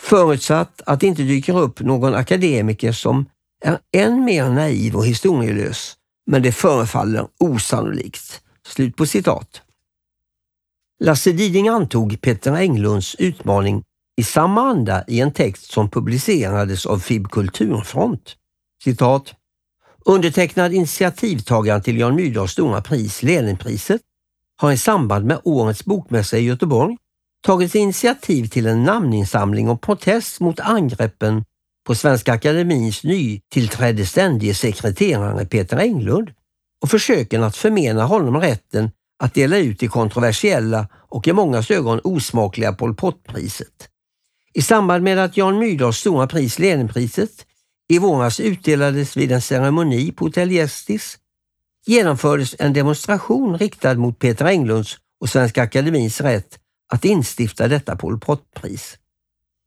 [0.03, 3.27] Förutsatt att det inte dyker upp någon akademiker som
[3.65, 8.43] är än mer naiv och historielös, men det förefaller osannolikt.
[8.67, 9.63] Slut på citat.
[11.01, 13.83] Lasse Diding antog Peter Englunds utmaning
[14.17, 18.37] i samma anda i en text som publicerades av FIB Kulturfront.
[18.85, 19.35] Citat.
[20.09, 24.01] Undertecknad initiativtagaren till Jan Myrdals stora pris, Leninpriset,
[24.61, 26.97] har i samband med årets bokmässa i Göteborg
[27.47, 31.45] tagit initiativ till en namninsamling och protest mot angreppen
[31.87, 36.31] på Svenska Akademins nytillträdde ständige sekreterare Peter Englund
[36.83, 38.91] och försöken att förmena honom rätten
[39.23, 43.89] att dela ut det kontroversiella och i mångas ögon osmakliga Pol Pot-priset.
[44.55, 47.45] I samband med att Jan Myrdals stora pris, Leninpriset,
[47.89, 51.19] i våras utdelades vid en ceremoni på Hotell Gästis
[51.87, 56.59] genomfördes en demonstration riktad mot Peter Englunds och Svenska Akademins rätt
[56.93, 58.99] att instifta detta Pol Pot-pris.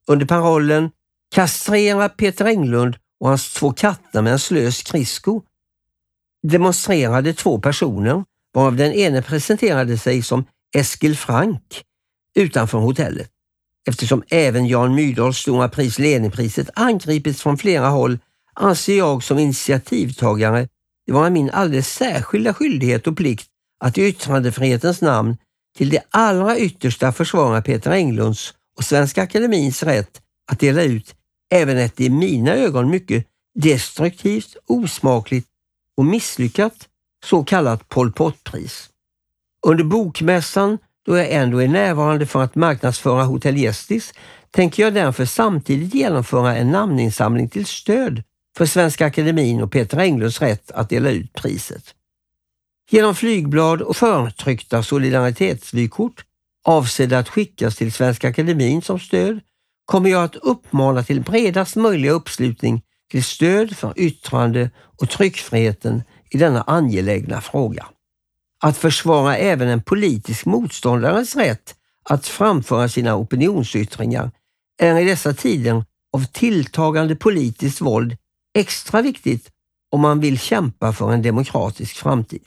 [0.08, 0.92] Under parollen
[1.36, 5.42] ”Kastrera Peter Englund och hans två katter med en slö skridsko”
[6.48, 11.84] demonstrerade två personer, varav den ene presenterade sig som Eskil Frank
[12.36, 13.32] utanför hotellet.
[13.88, 18.20] Eftersom även Jan Myrdals stora pris Leninpriset angripits från flera håll
[18.54, 20.68] anser jag som initiativtagare
[21.06, 23.48] det vara min alldeles särskilda skyldighet och plikt
[23.80, 25.38] att i yttrandefrihetens namn
[25.78, 31.16] till det allra yttersta försvara Peter Englunds och Svenska Akademins rätt att dela ut
[31.52, 35.48] även ett i mina ögon mycket destruktivt, osmakligt
[35.98, 36.88] och misslyckat
[37.26, 38.90] så kallat Pol Pot-pris.
[39.68, 44.14] Under bokmässan, då jag ändå är närvarande för att marknadsföra Hotell Gästis,
[44.52, 48.24] tänker jag därför samtidigt genomföra en namninsamling till stöd
[48.58, 51.84] för Svenska Akademin och Peter Englunds rätt att dela ut priset.
[52.90, 56.26] Genom flygblad och förtryckta solidaritetsvykort
[56.66, 59.40] avsedda att skickas till Svenska Akademin som stöd
[59.86, 62.82] kommer jag att uppmana till bredast möjliga uppslutning
[63.12, 67.86] till stöd för yttrande och tryckfriheten i denna angelägna fråga.
[68.64, 71.76] Att försvara även en politisk motståndares rätt
[72.10, 74.32] att framföra sina opinionsyttringar
[74.82, 75.84] är i dessa tider
[76.14, 78.18] av tilltagande politiskt våld
[78.58, 79.50] extra viktigt
[79.92, 82.44] om man vill kämpa för en demokratisk framtid.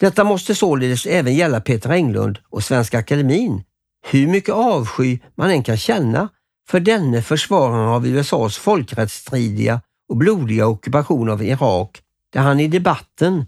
[0.00, 3.64] Detta måste således även gälla Peter Englund och Svenska Akademin,
[4.06, 6.28] hur mycket avsky man än kan känna
[6.68, 12.02] för denne försvarare av USAs folkrättsstridiga och blodiga ockupation av Irak,
[12.32, 13.46] där han i debatten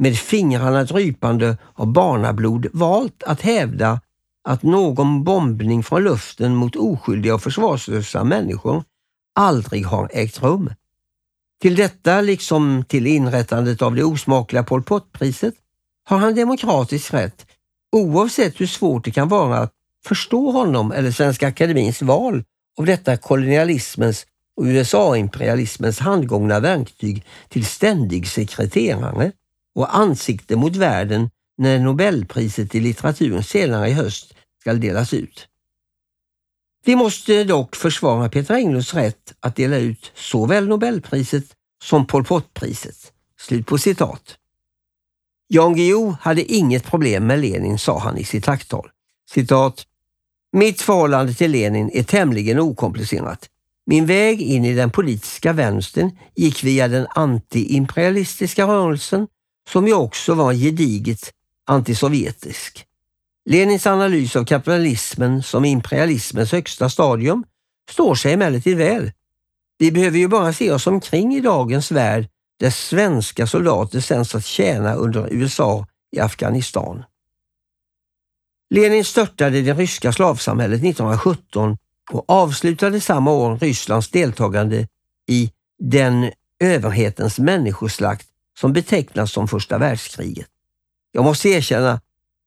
[0.00, 4.00] med fingrarna drypande av barnablod valt att hävda
[4.48, 8.84] att någon bombning från luften mot oskyldiga och försvarslösa människor
[9.34, 10.70] aldrig har ägt rum.
[11.62, 15.54] Till detta, liksom till inrättandet av det osmakliga Pol Pot-priset,
[16.04, 17.46] har han demokratisk rätt,
[17.92, 19.72] oavsett hur svårt det kan vara att
[20.06, 22.44] förstå honom eller Svenska Akademins val
[22.78, 24.26] av detta kolonialismens
[24.56, 29.32] och USA-imperialismens handgångna verktyg till ständig sekreterare
[29.74, 35.46] och ansikte mot världen när Nobelpriset i litteratur senare i höst ska delas ut.
[36.84, 41.44] Vi måste dock försvara Peter Englunds rätt att dela ut såväl Nobelpriset
[41.82, 43.12] som Pol Pot-priset.
[43.40, 44.36] Slut på citat.
[45.48, 48.90] Jan Guillou hade inget problem med Lenin, sa han i sitt tacktal.
[49.30, 49.86] Citat.
[50.52, 53.48] Mitt förhållande till Lenin är tämligen okomplicerat.
[53.86, 59.26] Min väg in i den politiska vänstern gick via den antiimperialistiska rörelsen
[59.72, 61.32] som ju också var gediget
[61.66, 62.86] antisovjetisk.
[63.44, 67.44] Lenins analys av kapitalismen som imperialismens högsta stadium
[67.90, 69.12] står sig emellertid väl.
[69.78, 74.44] Vi behöver ju bara se oss omkring i dagens värld där svenska soldater sänds att
[74.44, 77.04] tjäna under USA i Afghanistan.
[78.70, 81.76] Lenin störtade det ryska slavsamhället 1917
[82.10, 84.88] och avslutade samma år Rysslands deltagande
[85.28, 88.29] i den överhetens människoslakt
[88.60, 90.46] som betecknas som första världskriget.
[91.12, 92.00] Jag måste erkänna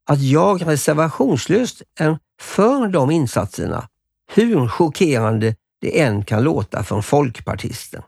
[0.06, 3.88] att jag reservationslöst är för de insatserna,
[4.34, 8.02] hur chockerande det än kan låta för folkpartisten.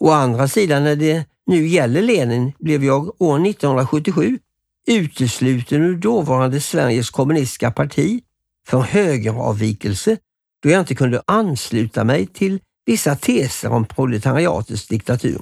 [0.00, 4.38] Å andra sidan när det nu gäller Lenin blev jag år 1977
[4.86, 8.22] utesluten ur dåvarande Sveriges kommunistiska parti
[8.66, 10.16] för högeravvikelse
[10.62, 15.40] då jag inte kunde ansluta mig till vissa teser om proletariatets diktatur.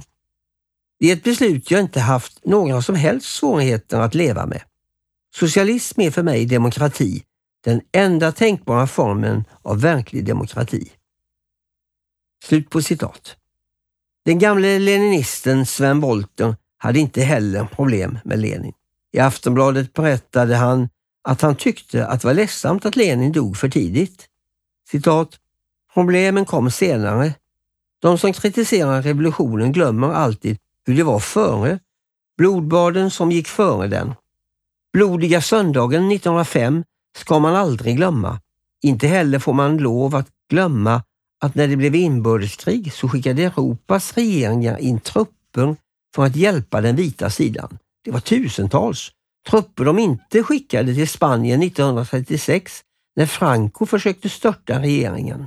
[1.03, 4.63] Det är ett beslut jag inte haft några som helst svårigheter att leva med.
[5.35, 7.23] Socialism är för mig demokrati,
[7.65, 10.93] den enda tänkbara formen av verklig demokrati.
[12.45, 13.37] Slut på citat.
[14.25, 18.73] Den gamle leninisten Sven Wollter hade inte heller problem med Lenin.
[19.13, 20.89] I Aftonbladet berättade han
[21.23, 24.29] att han tyckte att det var ledsamt att Lenin dog för tidigt.
[24.91, 25.39] Citat.
[25.95, 27.35] Problemen kom senare.
[28.03, 31.79] De som kritiserar revolutionen glömmer alltid hur det var före.
[32.37, 34.15] Blodbaden som gick före den.
[34.93, 36.85] Blodiga söndagen 1905
[37.19, 38.41] ska man aldrig glömma.
[38.83, 41.03] Inte heller får man lov att glömma
[41.41, 45.77] att när det blev inbördeskrig så skickade Europas regeringar in trupper
[46.15, 47.79] för att hjälpa den vita sidan.
[48.05, 49.11] Det var tusentals.
[49.51, 52.83] Trupper de inte skickade till Spanien 1936
[53.17, 55.47] när Franco försökte störta regeringen.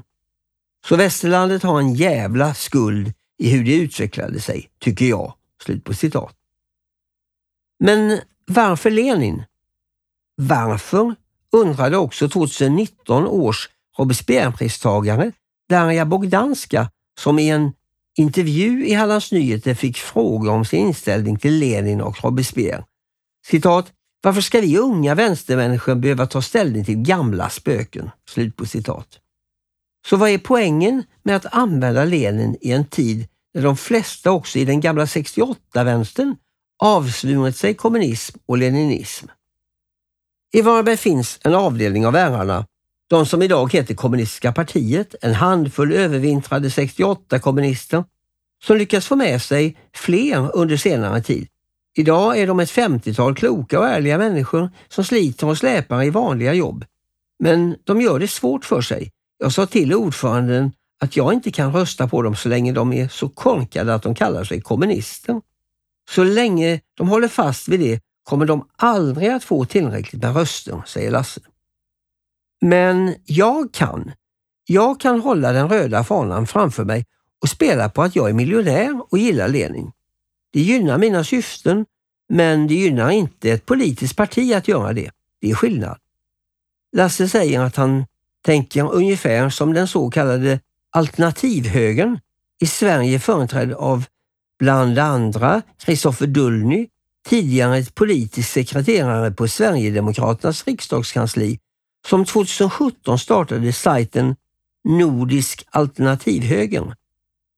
[0.88, 5.34] Så västerlandet har en jävla skuld i hur det utvecklade sig, tycker jag.
[5.64, 6.36] Slut på citat.
[7.80, 9.44] Men varför Lenin?
[10.36, 11.16] Varför
[11.52, 15.32] undrade också 2019 års Robespierre-pristagare
[15.70, 17.72] Darja Bogdanska som i en
[18.18, 22.84] intervju i Hallands Nyheter fick frågor om sin inställning till Lenin och Robespierre.
[23.46, 23.92] Citat,
[24.24, 28.10] varför ska vi unga vänstermänniskor behöva ta ställning till gamla spöken?
[28.30, 29.20] Slut på citat.
[30.06, 34.60] Så vad är poängen med att använda Lenin i en tid när de flesta också
[34.60, 36.36] i den gamla 68-vänstern
[36.80, 39.28] avsvurit sig kommunism och leninism?
[40.54, 42.66] I Varberg finns en avdelning av ärarna
[43.08, 48.04] de som idag heter Kommunistiska partiet, en handfull övervintrade 68-kommunister
[48.64, 51.48] som lyckats få med sig fler under senare tid.
[51.96, 56.54] Idag är de ett 50-tal kloka och ärliga människor som sliter och släpar i vanliga
[56.54, 56.86] jobb.
[57.40, 59.12] Men de gör det svårt för sig.
[59.38, 63.08] Jag sa till ordföranden att jag inte kan rösta på dem så länge de är
[63.08, 65.42] så korkade att de kallar sig kommunister.
[66.10, 70.82] Så länge de håller fast vid det kommer de aldrig att få tillräckligt med röster,
[70.86, 71.42] säger Lasse.
[72.62, 74.12] Men jag kan.
[74.68, 77.06] Jag kan hålla den röda fanan framför mig
[77.42, 79.92] och spela på att jag är miljonär och gillar Lenin.
[80.54, 81.86] Det gynnar mina syften,
[82.30, 85.12] men det gynnar inte ett politiskt parti att göra det.
[85.42, 85.98] Det är skillnad.
[86.92, 88.06] Lasse säger att han
[88.46, 90.60] tänker jag ungefär som den så kallade
[90.92, 92.20] alternativhögern
[92.62, 94.06] i Sverige företrädd av
[94.60, 96.88] bland andra Kristoffer Dullny,
[97.28, 101.60] tidigare politisk sekreterare på Sverigedemokraternas riksdagskansli
[102.08, 104.36] som 2017 startade sajten
[104.84, 106.96] Nordisk alternativhöger.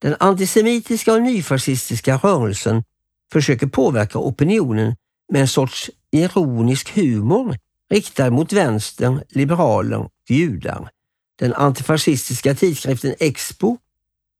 [0.02, 2.84] Den antisemitiska och nyfascistiska rörelsen
[3.32, 4.96] försöker påverka opinionen
[5.32, 7.56] med en sorts ironisk humor
[7.90, 10.90] riktad mot vänstern, liberaler judar.
[11.38, 13.76] den antifascistiska tidskriften Expo,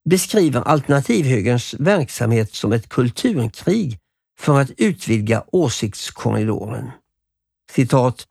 [0.05, 3.99] beskriver alternativhögerns verksamhet som ett kulturkrig
[4.39, 6.91] för att utvidga åsiktskorridoren.
[7.71, 8.27] Citat.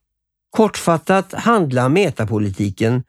[0.49, 3.03] Kortfattat handlar metapolitiken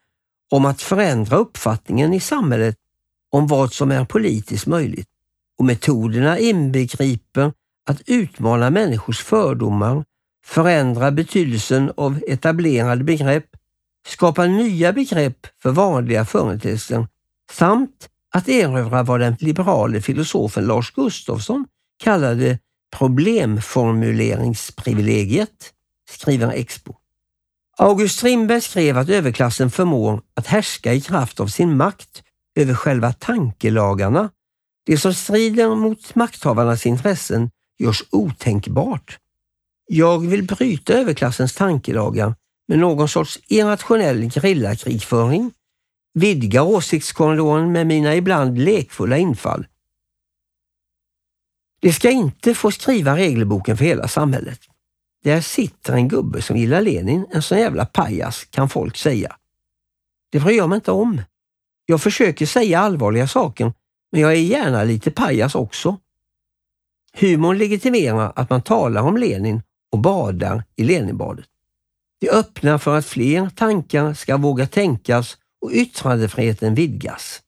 [0.51, 2.76] om att förändra uppfattningen i samhället
[3.30, 5.09] om vad som är politiskt möjligt
[5.59, 7.53] och metoderna inbegriper
[7.86, 10.05] att utmana människors fördomar,
[10.44, 13.46] förändra betydelsen av etablerade begrepp,
[14.09, 17.06] skapa nya begrepp för vanliga företeelser
[17.52, 21.66] samt att erövra vad den liberale filosofen Lars Gustafsson
[21.98, 22.59] kallade
[22.96, 25.72] problemformuleringsprivilegiet,
[26.11, 26.94] skriver Expo.
[27.76, 32.22] August Strindberg skrev att överklassen förmår att härska i kraft av sin makt
[32.56, 34.30] över själva tankelagarna.
[34.86, 39.18] Det som strider mot makthavarnas intressen görs otänkbart.
[39.86, 42.34] Jag vill bryta överklassens tankelagar
[42.68, 45.52] med någon sorts irrationell grillakrigföring,
[46.14, 49.66] vidgar åsiktskorridoren med mina ibland lekfulla infall.
[51.80, 54.60] Det ska inte få skriva regelboken för hela samhället.
[55.24, 59.36] Där sitter en gubbe som gillar Lenin, en sån jävla pajas kan folk säga.
[60.30, 61.22] Det bryr jag mig inte om.
[61.86, 63.72] Jag försöker säga allvarliga saker,
[64.12, 65.96] men jag är gärna lite pajas också.
[67.12, 69.62] Humorn legitimerar att man talar om Lenin
[69.92, 71.46] och badar i Leninbadet.
[72.20, 77.42] Det öppnar för att fler tankar ska våga tänkas och yttrandefriheten vidgas.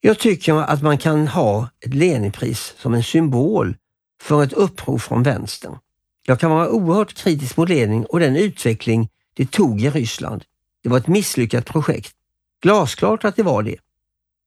[0.00, 3.76] Jag tycker att man kan ha ett Leninpris som en symbol
[4.22, 5.78] för ett uppror från vänstern.
[6.26, 10.44] Jag kan vara oerhört kritisk mot Lenin och den utveckling det tog i Ryssland.
[10.82, 12.14] Det var ett misslyckat projekt.
[12.62, 13.76] Glasklart att det var det.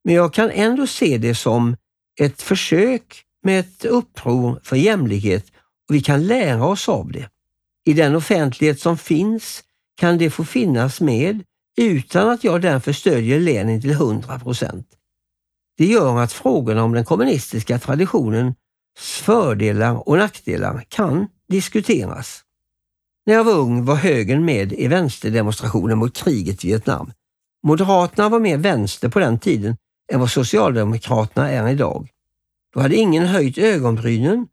[0.03, 1.77] Men jag kan ändå se det som
[2.19, 5.45] ett försök med ett uppror för jämlikhet
[5.89, 7.29] och vi kan lära oss av det.
[7.85, 9.63] I den offentlighet som finns
[9.97, 11.43] kan det få finnas med
[11.77, 14.87] utan att jag därför stödjer Lenin till 100 procent.
[15.77, 18.55] Det gör att frågorna om den kommunistiska traditionens
[18.99, 22.41] fördelar och nackdelar kan diskuteras.
[23.25, 27.11] När jag var ung var högern med i vänsterdemonstrationen mot kriget i Vietnam.
[27.63, 29.77] Moderaterna var mer vänster på den tiden
[30.11, 32.09] än vad Socialdemokraterna är idag.
[32.73, 34.47] Då hade ingen höjt ögonbrynen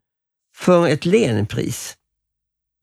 [0.57, 1.97] för ett Leninpris.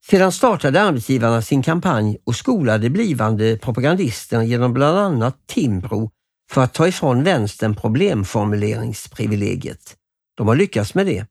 [0.09, 6.11] Sedan startade arbetsgivarna sin kampanj och skolade blivande propagandister genom bland annat Timbro
[6.51, 9.95] för att ta ifrån vänstern problemformuleringsprivilegiet.
[10.37, 11.25] De har lyckats med det.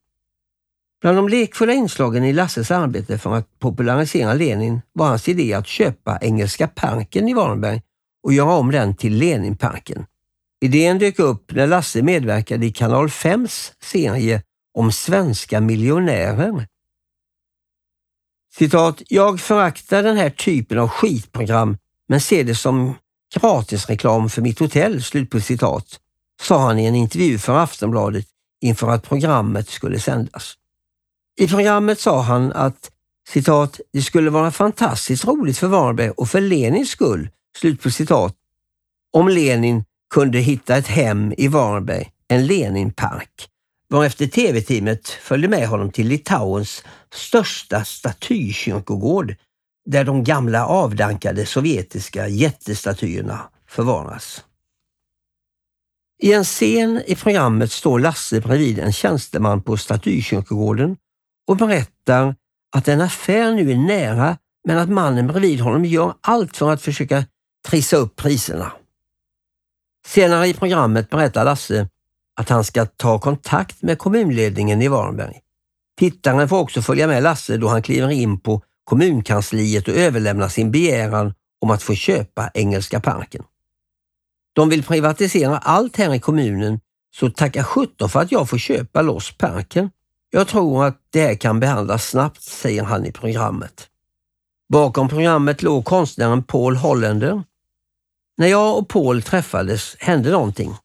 [1.01, 5.67] Bland de lekfulla inslagen i Lasses arbete för att popularisera Lenin var hans idé att
[5.67, 7.81] köpa Engelska parken i Varberg
[8.23, 10.05] och göra om den till Leninparken.
[10.61, 14.43] Idén dök upp när Lasse medverkade i Kanal 5s serie
[14.77, 16.67] om svenska miljonärer.
[18.59, 22.95] Citat, jag föraktar den här typen av skitprogram men ser det som
[23.35, 25.99] gratisreklam för mitt hotell, slut på citat,
[26.41, 28.25] sa han i en intervju för Aftonbladet
[28.61, 30.53] inför att programmet skulle sändas.
[31.39, 32.91] I programmet sa han att
[33.29, 38.35] citat, det skulle vara fantastiskt roligt för Varberg och för Lenins skull, slut på citat,
[39.13, 39.83] om Lenin
[40.13, 43.49] kunde hitta ett hem i Varberg, en Leninpark,
[43.89, 46.83] varefter tv-teamet följde med honom till Litauens
[47.13, 49.35] största statykyrkogård
[49.85, 54.43] där de gamla avdankade sovjetiska jättestatyerna förvaras.
[56.21, 60.97] I en scen i programmet står Lasse bredvid en tjänsteman på statykyrkogården
[61.47, 62.35] och berättar
[62.75, 64.37] att en affär nu är nära
[64.67, 67.25] men att mannen bredvid honom gör allt för att försöka
[67.67, 68.71] trissa upp priserna.
[70.05, 71.89] Senare i programmet berättar Lasse
[72.39, 75.39] att han ska ta kontakt med kommunledningen i Varberg.
[75.97, 80.71] Tittaren får också följa med Lasse då han kliver in på kommunkansliet och överlämnar sin
[80.71, 83.43] begäran om att få köpa Engelska parken.
[84.53, 86.79] De vill privatisera allt här i kommunen
[87.15, 89.89] så tacka sjutton för att jag får köpa loss parken.
[90.29, 93.87] Jag tror att det här kan behandlas snabbt, säger han i programmet.
[94.69, 97.43] Bakom programmet låg konstnären Paul Hollander.
[98.37, 100.75] När jag och Paul träffades hände någonting.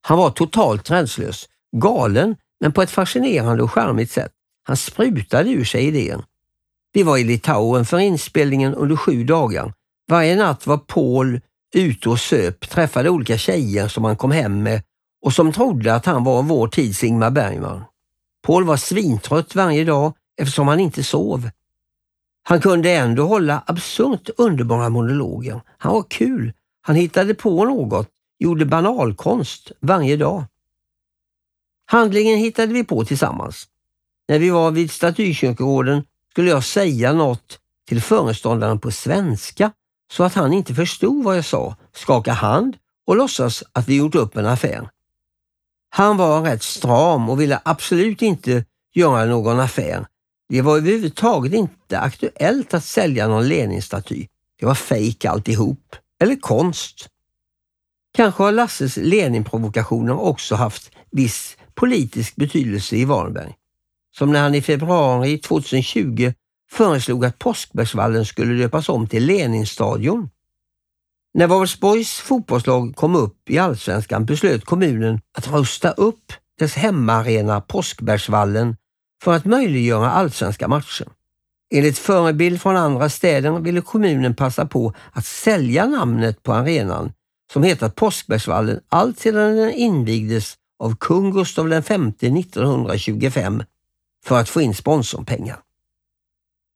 [0.00, 4.32] Han var totalt räddslös, galen men på ett fascinerande och charmigt sätt.
[4.64, 6.22] Han sprutade ur sig idén.
[6.92, 9.72] Vi var i Litauen för inspelningen under sju dagar.
[10.08, 11.40] Varje natt var Paul
[11.74, 14.82] ute och söp, träffade olika tjejer som han kom hem med
[15.22, 17.84] och som trodde att han var vår tids Ingmar Bergman.
[18.46, 21.50] Paul var svintrött varje dag eftersom han inte sov.
[22.42, 25.60] Han kunde ändå hålla absurt underbara monologer.
[25.78, 26.52] Han var kul.
[26.80, 28.08] Han hittade på något,
[28.38, 30.44] gjorde banalkonst varje dag.
[31.86, 33.68] Handlingen hittade vi på tillsammans.
[34.28, 37.58] När vi var vid statykyrkogården skulle jag säga något
[37.88, 39.72] till föreståndaren på svenska
[40.12, 42.76] så att han inte förstod vad jag sa, skaka hand
[43.06, 44.90] och låtsas att vi gjort upp en affär.
[45.90, 48.64] Han var rätt stram och ville absolut inte
[48.94, 50.06] göra någon affär.
[50.48, 54.26] Det var överhuvudtaget inte aktuellt att sälja någon Leninstaty.
[54.60, 55.96] Det var fejk alltihop.
[56.20, 57.08] Eller konst.
[58.18, 63.54] Kanske har Lasses Leninprovokationer också haft viss politisk betydelse i Varberg.
[64.16, 66.32] Som när han i februari 2020
[66.70, 70.30] föreslog att Påskbergsvallen skulle döpas om till Leninstadion.
[71.34, 78.76] När Varbergsborgs fotbollslag kom upp i allsvenskan beslöt kommunen att rusta upp dess hemmaarena Påskbergsvallen
[79.22, 81.08] för att möjliggöra allsvenska matcher.
[81.74, 87.12] Enligt förebild från andra städer ville kommunen passa på att sälja namnet på arenan
[87.52, 93.62] som hetat Påskbergsvallen allt sedan den invigdes av kung Gustav V 1925
[94.24, 95.58] för att få in sponsorpengar.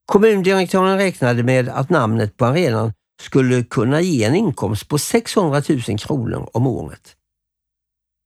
[0.07, 5.99] Kommundirektören räknade med att namnet på arenan skulle kunna ge en inkomst på 600 000
[5.99, 7.17] kronor om året.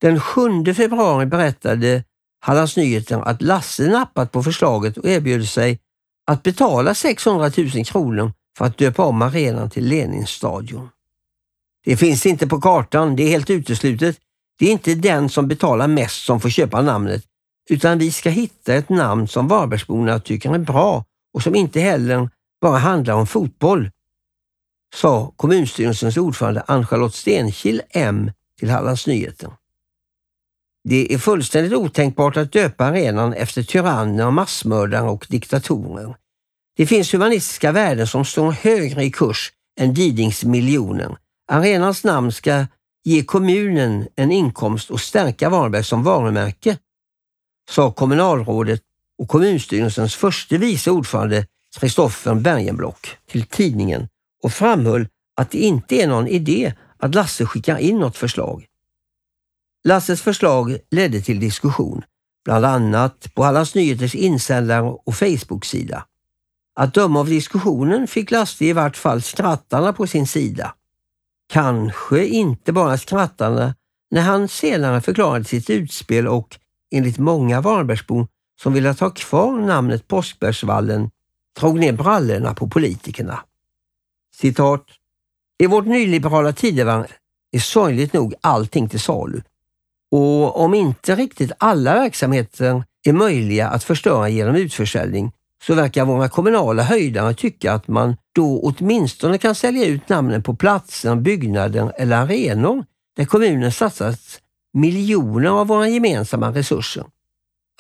[0.01, 2.05] Den 7 februari berättade
[2.41, 5.81] Hallands Nyheter att Lasse nappat på förslaget och erbjöd sig
[6.27, 10.89] att betala 600 000 kronor för att döpa om arenan till Leninstadion.
[11.87, 14.17] Det finns inte på kartan, det är helt uteslutet.
[14.59, 17.25] Det är inte den som betalar mest som får köpa namnet,
[17.71, 22.31] utan vi ska hitta ett namn som Varbergsborna tycker är bra och som inte heller
[22.61, 23.91] bara handlar om fotboll,
[24.95, 29.51] sa kommunstyrelsens ordförande Ann-Charlotte Stenkil M till Hallands Nyheter.
[30.85, 36.17] Det är fullständigt otänkbart att döpa arenan efter tyranner, massmördare och diktatorer.
[36.77, 41.17] Det finns humanistiska värden som står högre i kurs än Didings miljoner.
[41.49, 42.67] Arenans namn ska
[43.05, 46.79] ge kommunen en inkomst och stärka Varberg som varumärke,
[47.71, 48.83] sa kommunalrådet
[49.19, 51.47] och kommunstyrelsens förste vice ordförande
[51.81, 54.09] Kristoffer Bergenblock till tidningen
[54.43, 58.67] och framhöll att det inte är någon idé att Lasse skickar in något förslag.
[59.85, 62.03] Lasses förslag ledde till diskussion,
[62.45, 66.07] bland annat på Hallands Nyheters insändare och Facebook-sida.
[66.77, 70.75] Att döma av diskussionen fick Lasse i vart fall skrattarna på sin sida.
[71.49, 73.75] Kanske inte bara skrattande
[74.11, 76.57] när han senare förklarade sitt utspel och
[76.95, 78.27] enligt många Varbergsbor
[78.63, 81.11] som ville ha kvar namnet Påskbergsvallen
[81.61, 83.41] drog ner brallorna på politikerna.
[84.35, 84.87] Citat.
[85.59, 87.07] I vårt nyliberala tidevarv
[87.53, 89.43] är sorgligt nog allting till salu.
[90.11, 95.33] Och om inte riktigt alla verksamheter är möjliga att förstöra genom utförsäljning
[95.67, 100.57] så verkar våra kommunala höjdare tycka att man då åtminstone kan sälja ut namnen på
[100.57, 102.85] platser, byggnader eller arenor
[103.17, 104.21] där kommunen satsat
[104.75, 107.05] miljoner av våra gemensamma resurser.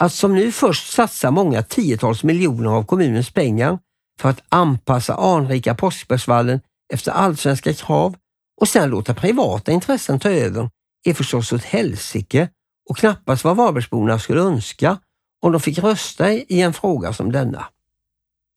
[0.00, 3.78] Att som nu först satsa många tiotals miljoner av kommunens pengar
[4.20, 6.60] för att anpassa anrika Påskbergsvallen
[6.92, 8.16] efter allsvenska krav
[8.60, 10.70] och sedan låta privata intressen ta över
[11.04, 12.48] är förstås åt helsike
[12.90, 14.98] och knappast vad Varbergsborna skulle önska
[15.42, 17.66] om de fick rösta i en fråga som denna.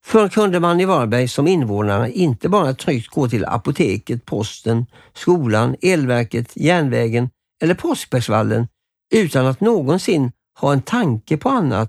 [0.04, 5.76] Förr kunde man i Varberg som invånare inte bara tryggt gå till apoteket, posten, skolan,
[5.82, 7.30] elverket, järnvägen
[7.62, 8.68] eller Påskbergsvallen
[9.14, 11.88] utan att någonsin ha en tanke på annat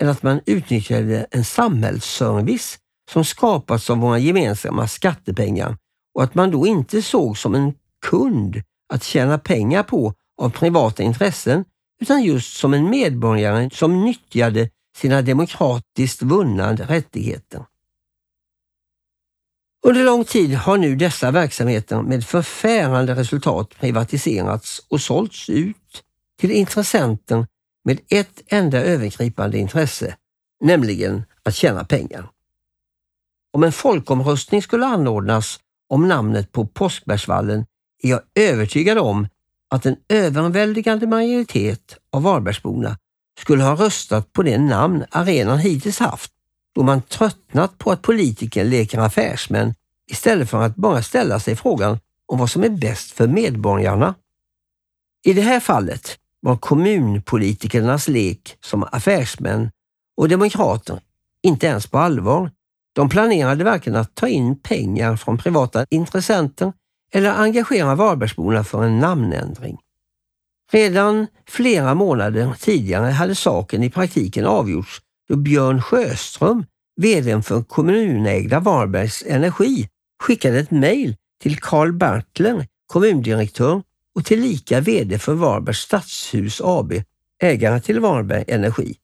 [0.00, 2.78] än att man utnyttjade en samhällsservice
[3.10, 5.76] som skapats av våra gemensamma skattepengar
[6.14, 7.74] och att man då inte såg som en
[8.06, 11.64] kund att tjäna pengar på av privata intressen
[12.00, 17.64] utan just som en medborgare som nyttjade sina demokratiskt vunna rättigheter.
[19.86, 26.02] Under lång tid har nu dessa verksamheter med förfärande resultat privatiserats och sålts ut
[26.38, 27.46] till intressenter
[27.84, 30.16] med ett enda övergripande intresse,
[30.60, 32.30] nämligen att tjäna pengar.
[33.52, 37.66] Om en folkomröstning skulle anordnas om namnet på Påskbergsvallen
[38.02, 39.28] är jag övertygad om
[39.68, 42.98] att en överväldigande majoritet av Varbergsborna
[43.40, 46.32] skulle ha röstat på det namn arenan hittills haft
[46.74, 49.74] då man tröttnat på att politiker leker affärsmän
[50.10, 54.14] istället för att bara ställa sig frågan om vad som är bäst för medborgarna.
[55.24, 59.70] I det här fallet var kommunpolitikernas lek som affärsmän
[60.16, 61.00] och demokrater
[61.42, 62.50] inte ens på allvar.
[62.92, 66.72] De planerade varken att ta in pengar från privata intressenter
[67.12, 69.78] eller engagera Varbergsborna för en namnändring.
[70.72, 76.64] Redan flera månader tidigare hade saken i praktiken avgjorts då Björn Sjöström,
[76.96, 79.88] VD för kommunägda Varbergs Energi,
[80.22, 83.82] skickade ett mejl till Carl Bertler, kommundirektör
[84.14, 86.92] och tillika VD för Varbergs Stadshus AB,
[87.42, 88.96] ägare till Varberg Energi.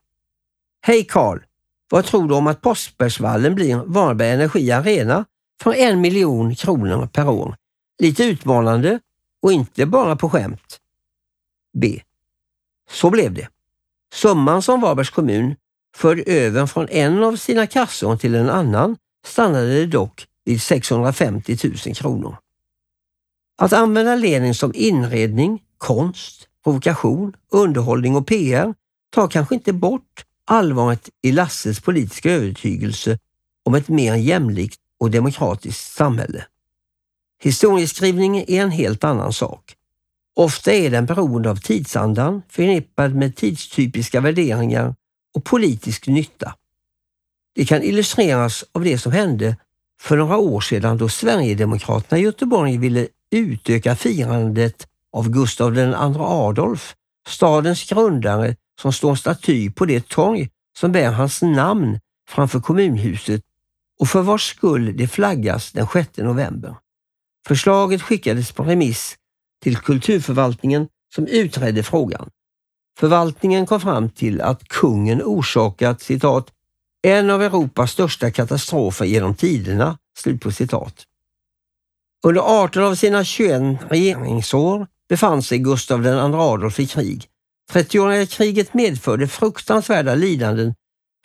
[0.80, 1.42] Hej Carl!
[1.90, 5.24] Vad tror du om att Påskbergsvallen blir Varberg Energi Arena
[5.62, 7.56] för en miljon kronor per år.
[8.02, 9.00] Lite utmanande
[9.42, 10.80] och inte bara på skämt.
[11.80, 12.02] B.
[12.90, 13.48] Så blev det.
[14.12, 15.56] Summan som Varbergs kommun
[15.96, 18.96] förde över från en av sina kassor till en annan
[19.26, 22.36] stannade dock vid 650 000 kronor.
[23.58, 28.74] Att använda Lenin som inredning, konst, provokation, underhållning och PR
[29.10, 33.18] tar kanske inte bort allvaret i Lasses politiska övertygelse
[33.64, 36.46] om ett mer jämlikt och demokratiskt samhälle.
[37.42, 39.76] Historieskrivning är en helt annan sak.
[40.38, 44.94] Ofta är den beroende av tidsandan, förknippad med tidstypiska värderingar
[45.34, 46.54] och politisk nytta.
[47.54, 49.56] Det kan illustreras av det som hände
[50.00, 56.94] för några år sedan då Sverigedemokraterna i Göteborg ville utöka firandet av Gustav II Adolf,
[57.28, 63.42] stadens grundare som står staty på det torg som bär hans namn framför kommunhuset
[64.00, 66.76] och för vars skull det flaggas den 6 november.
[67.48, 69.16] Förslaget skickades på remiss
[69.62, 72.30] till kulturförvaltningen som utredde frågan.
[72.98, 76.52] Förvaltningen kom fram till att kungen orsakat citat
[77.02, 79.98] en av Europas största katastrofer genom tiderna.
[80.18, 81.04] Slut på citat.
[82.24, 87.26] Under 18 av sina 21 regeringsår befann sig Gustav II Adolf i krig.
[87.72, 90.74] 30-åriga kriget medförde fruktansvärda lidanden,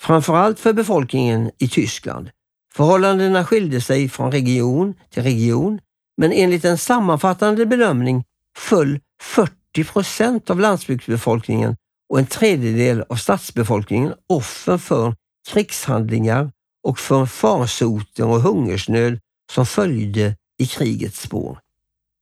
[0.02, 2.30] framförallt för befolkningen i Tyskland.
[2.74, 5.80] Förhållandena skilde sig från region till region,
[6.22, 8.24] men enligt en sammanfattande bedömning
[8.57, 11.76] föll 40 procent av landsbygdsbefolkningen
[12.09, 15.15] och en tredjedel av stadsbefolkningen offer för
[15.49, 16.51] krigshandlingar
[16.84, 19.19] och för farsoter och hungersnöd
[19.51, 21.59] som följde i krigets spår.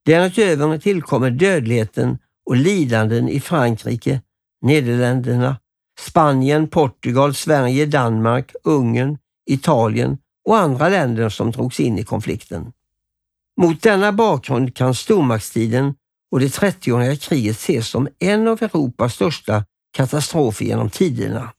[0.05, 4.21] Därutöver tillkommer dödligheten och lidanden i Frankrike,
[4.61, 5.57] Nederländerna,
[5.99, 9.17] Spanien, Portugal, Sverige, Danmark, Ungern,
[9.49, 12.71] Italien och andra länder som drogs in i konflikten.
[13.61, 15.95] Mot denna bakgrund kan stormaktstiden
[16.31, 21.53] och det 30-åriga kriget ses som en av Europas största katastrofer genom tiderna.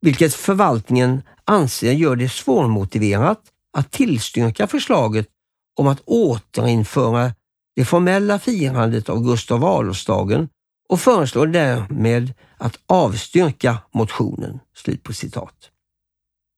[0.00, 3.40] Vilket förvaltningen anser gör det svårmotiverat
[3.76, 5.28] att tillstyrka förslaget
[5.76, 7.32] om att återinföra
[7.76, 10.48] det formella firandet av Gustav Adolfsdagen
[10.88, 15.70] och föreslår därmed att avstyrka motionen.” Slut på citat.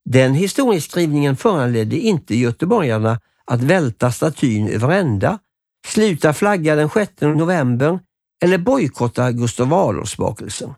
[0.05, 3.21] Den historieskrivningen föranledde inte göteborgarna
[3.51, 5.39] att välta statyn över ända,
[5.87, 8.01] sluta flagga den 6 november
[8.43, 10.75] eller bojkotta Gustav Adolfsbakelsen.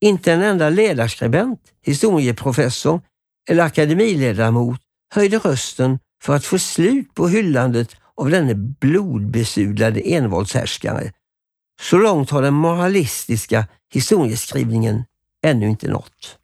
[0.00, 3.00] Inte en enda ledarskribent, historieprofessor
[3.48, 4.80] eller akademiledamot
[5.14, 11.12] höjde rösten för att få slut på hyllandet av denne blodbesudlade envåldshärskare.
[11.80, 15.04] Så långt har den moralistiska historieskrivningen
[15.46, 16.38] ännu inte nått.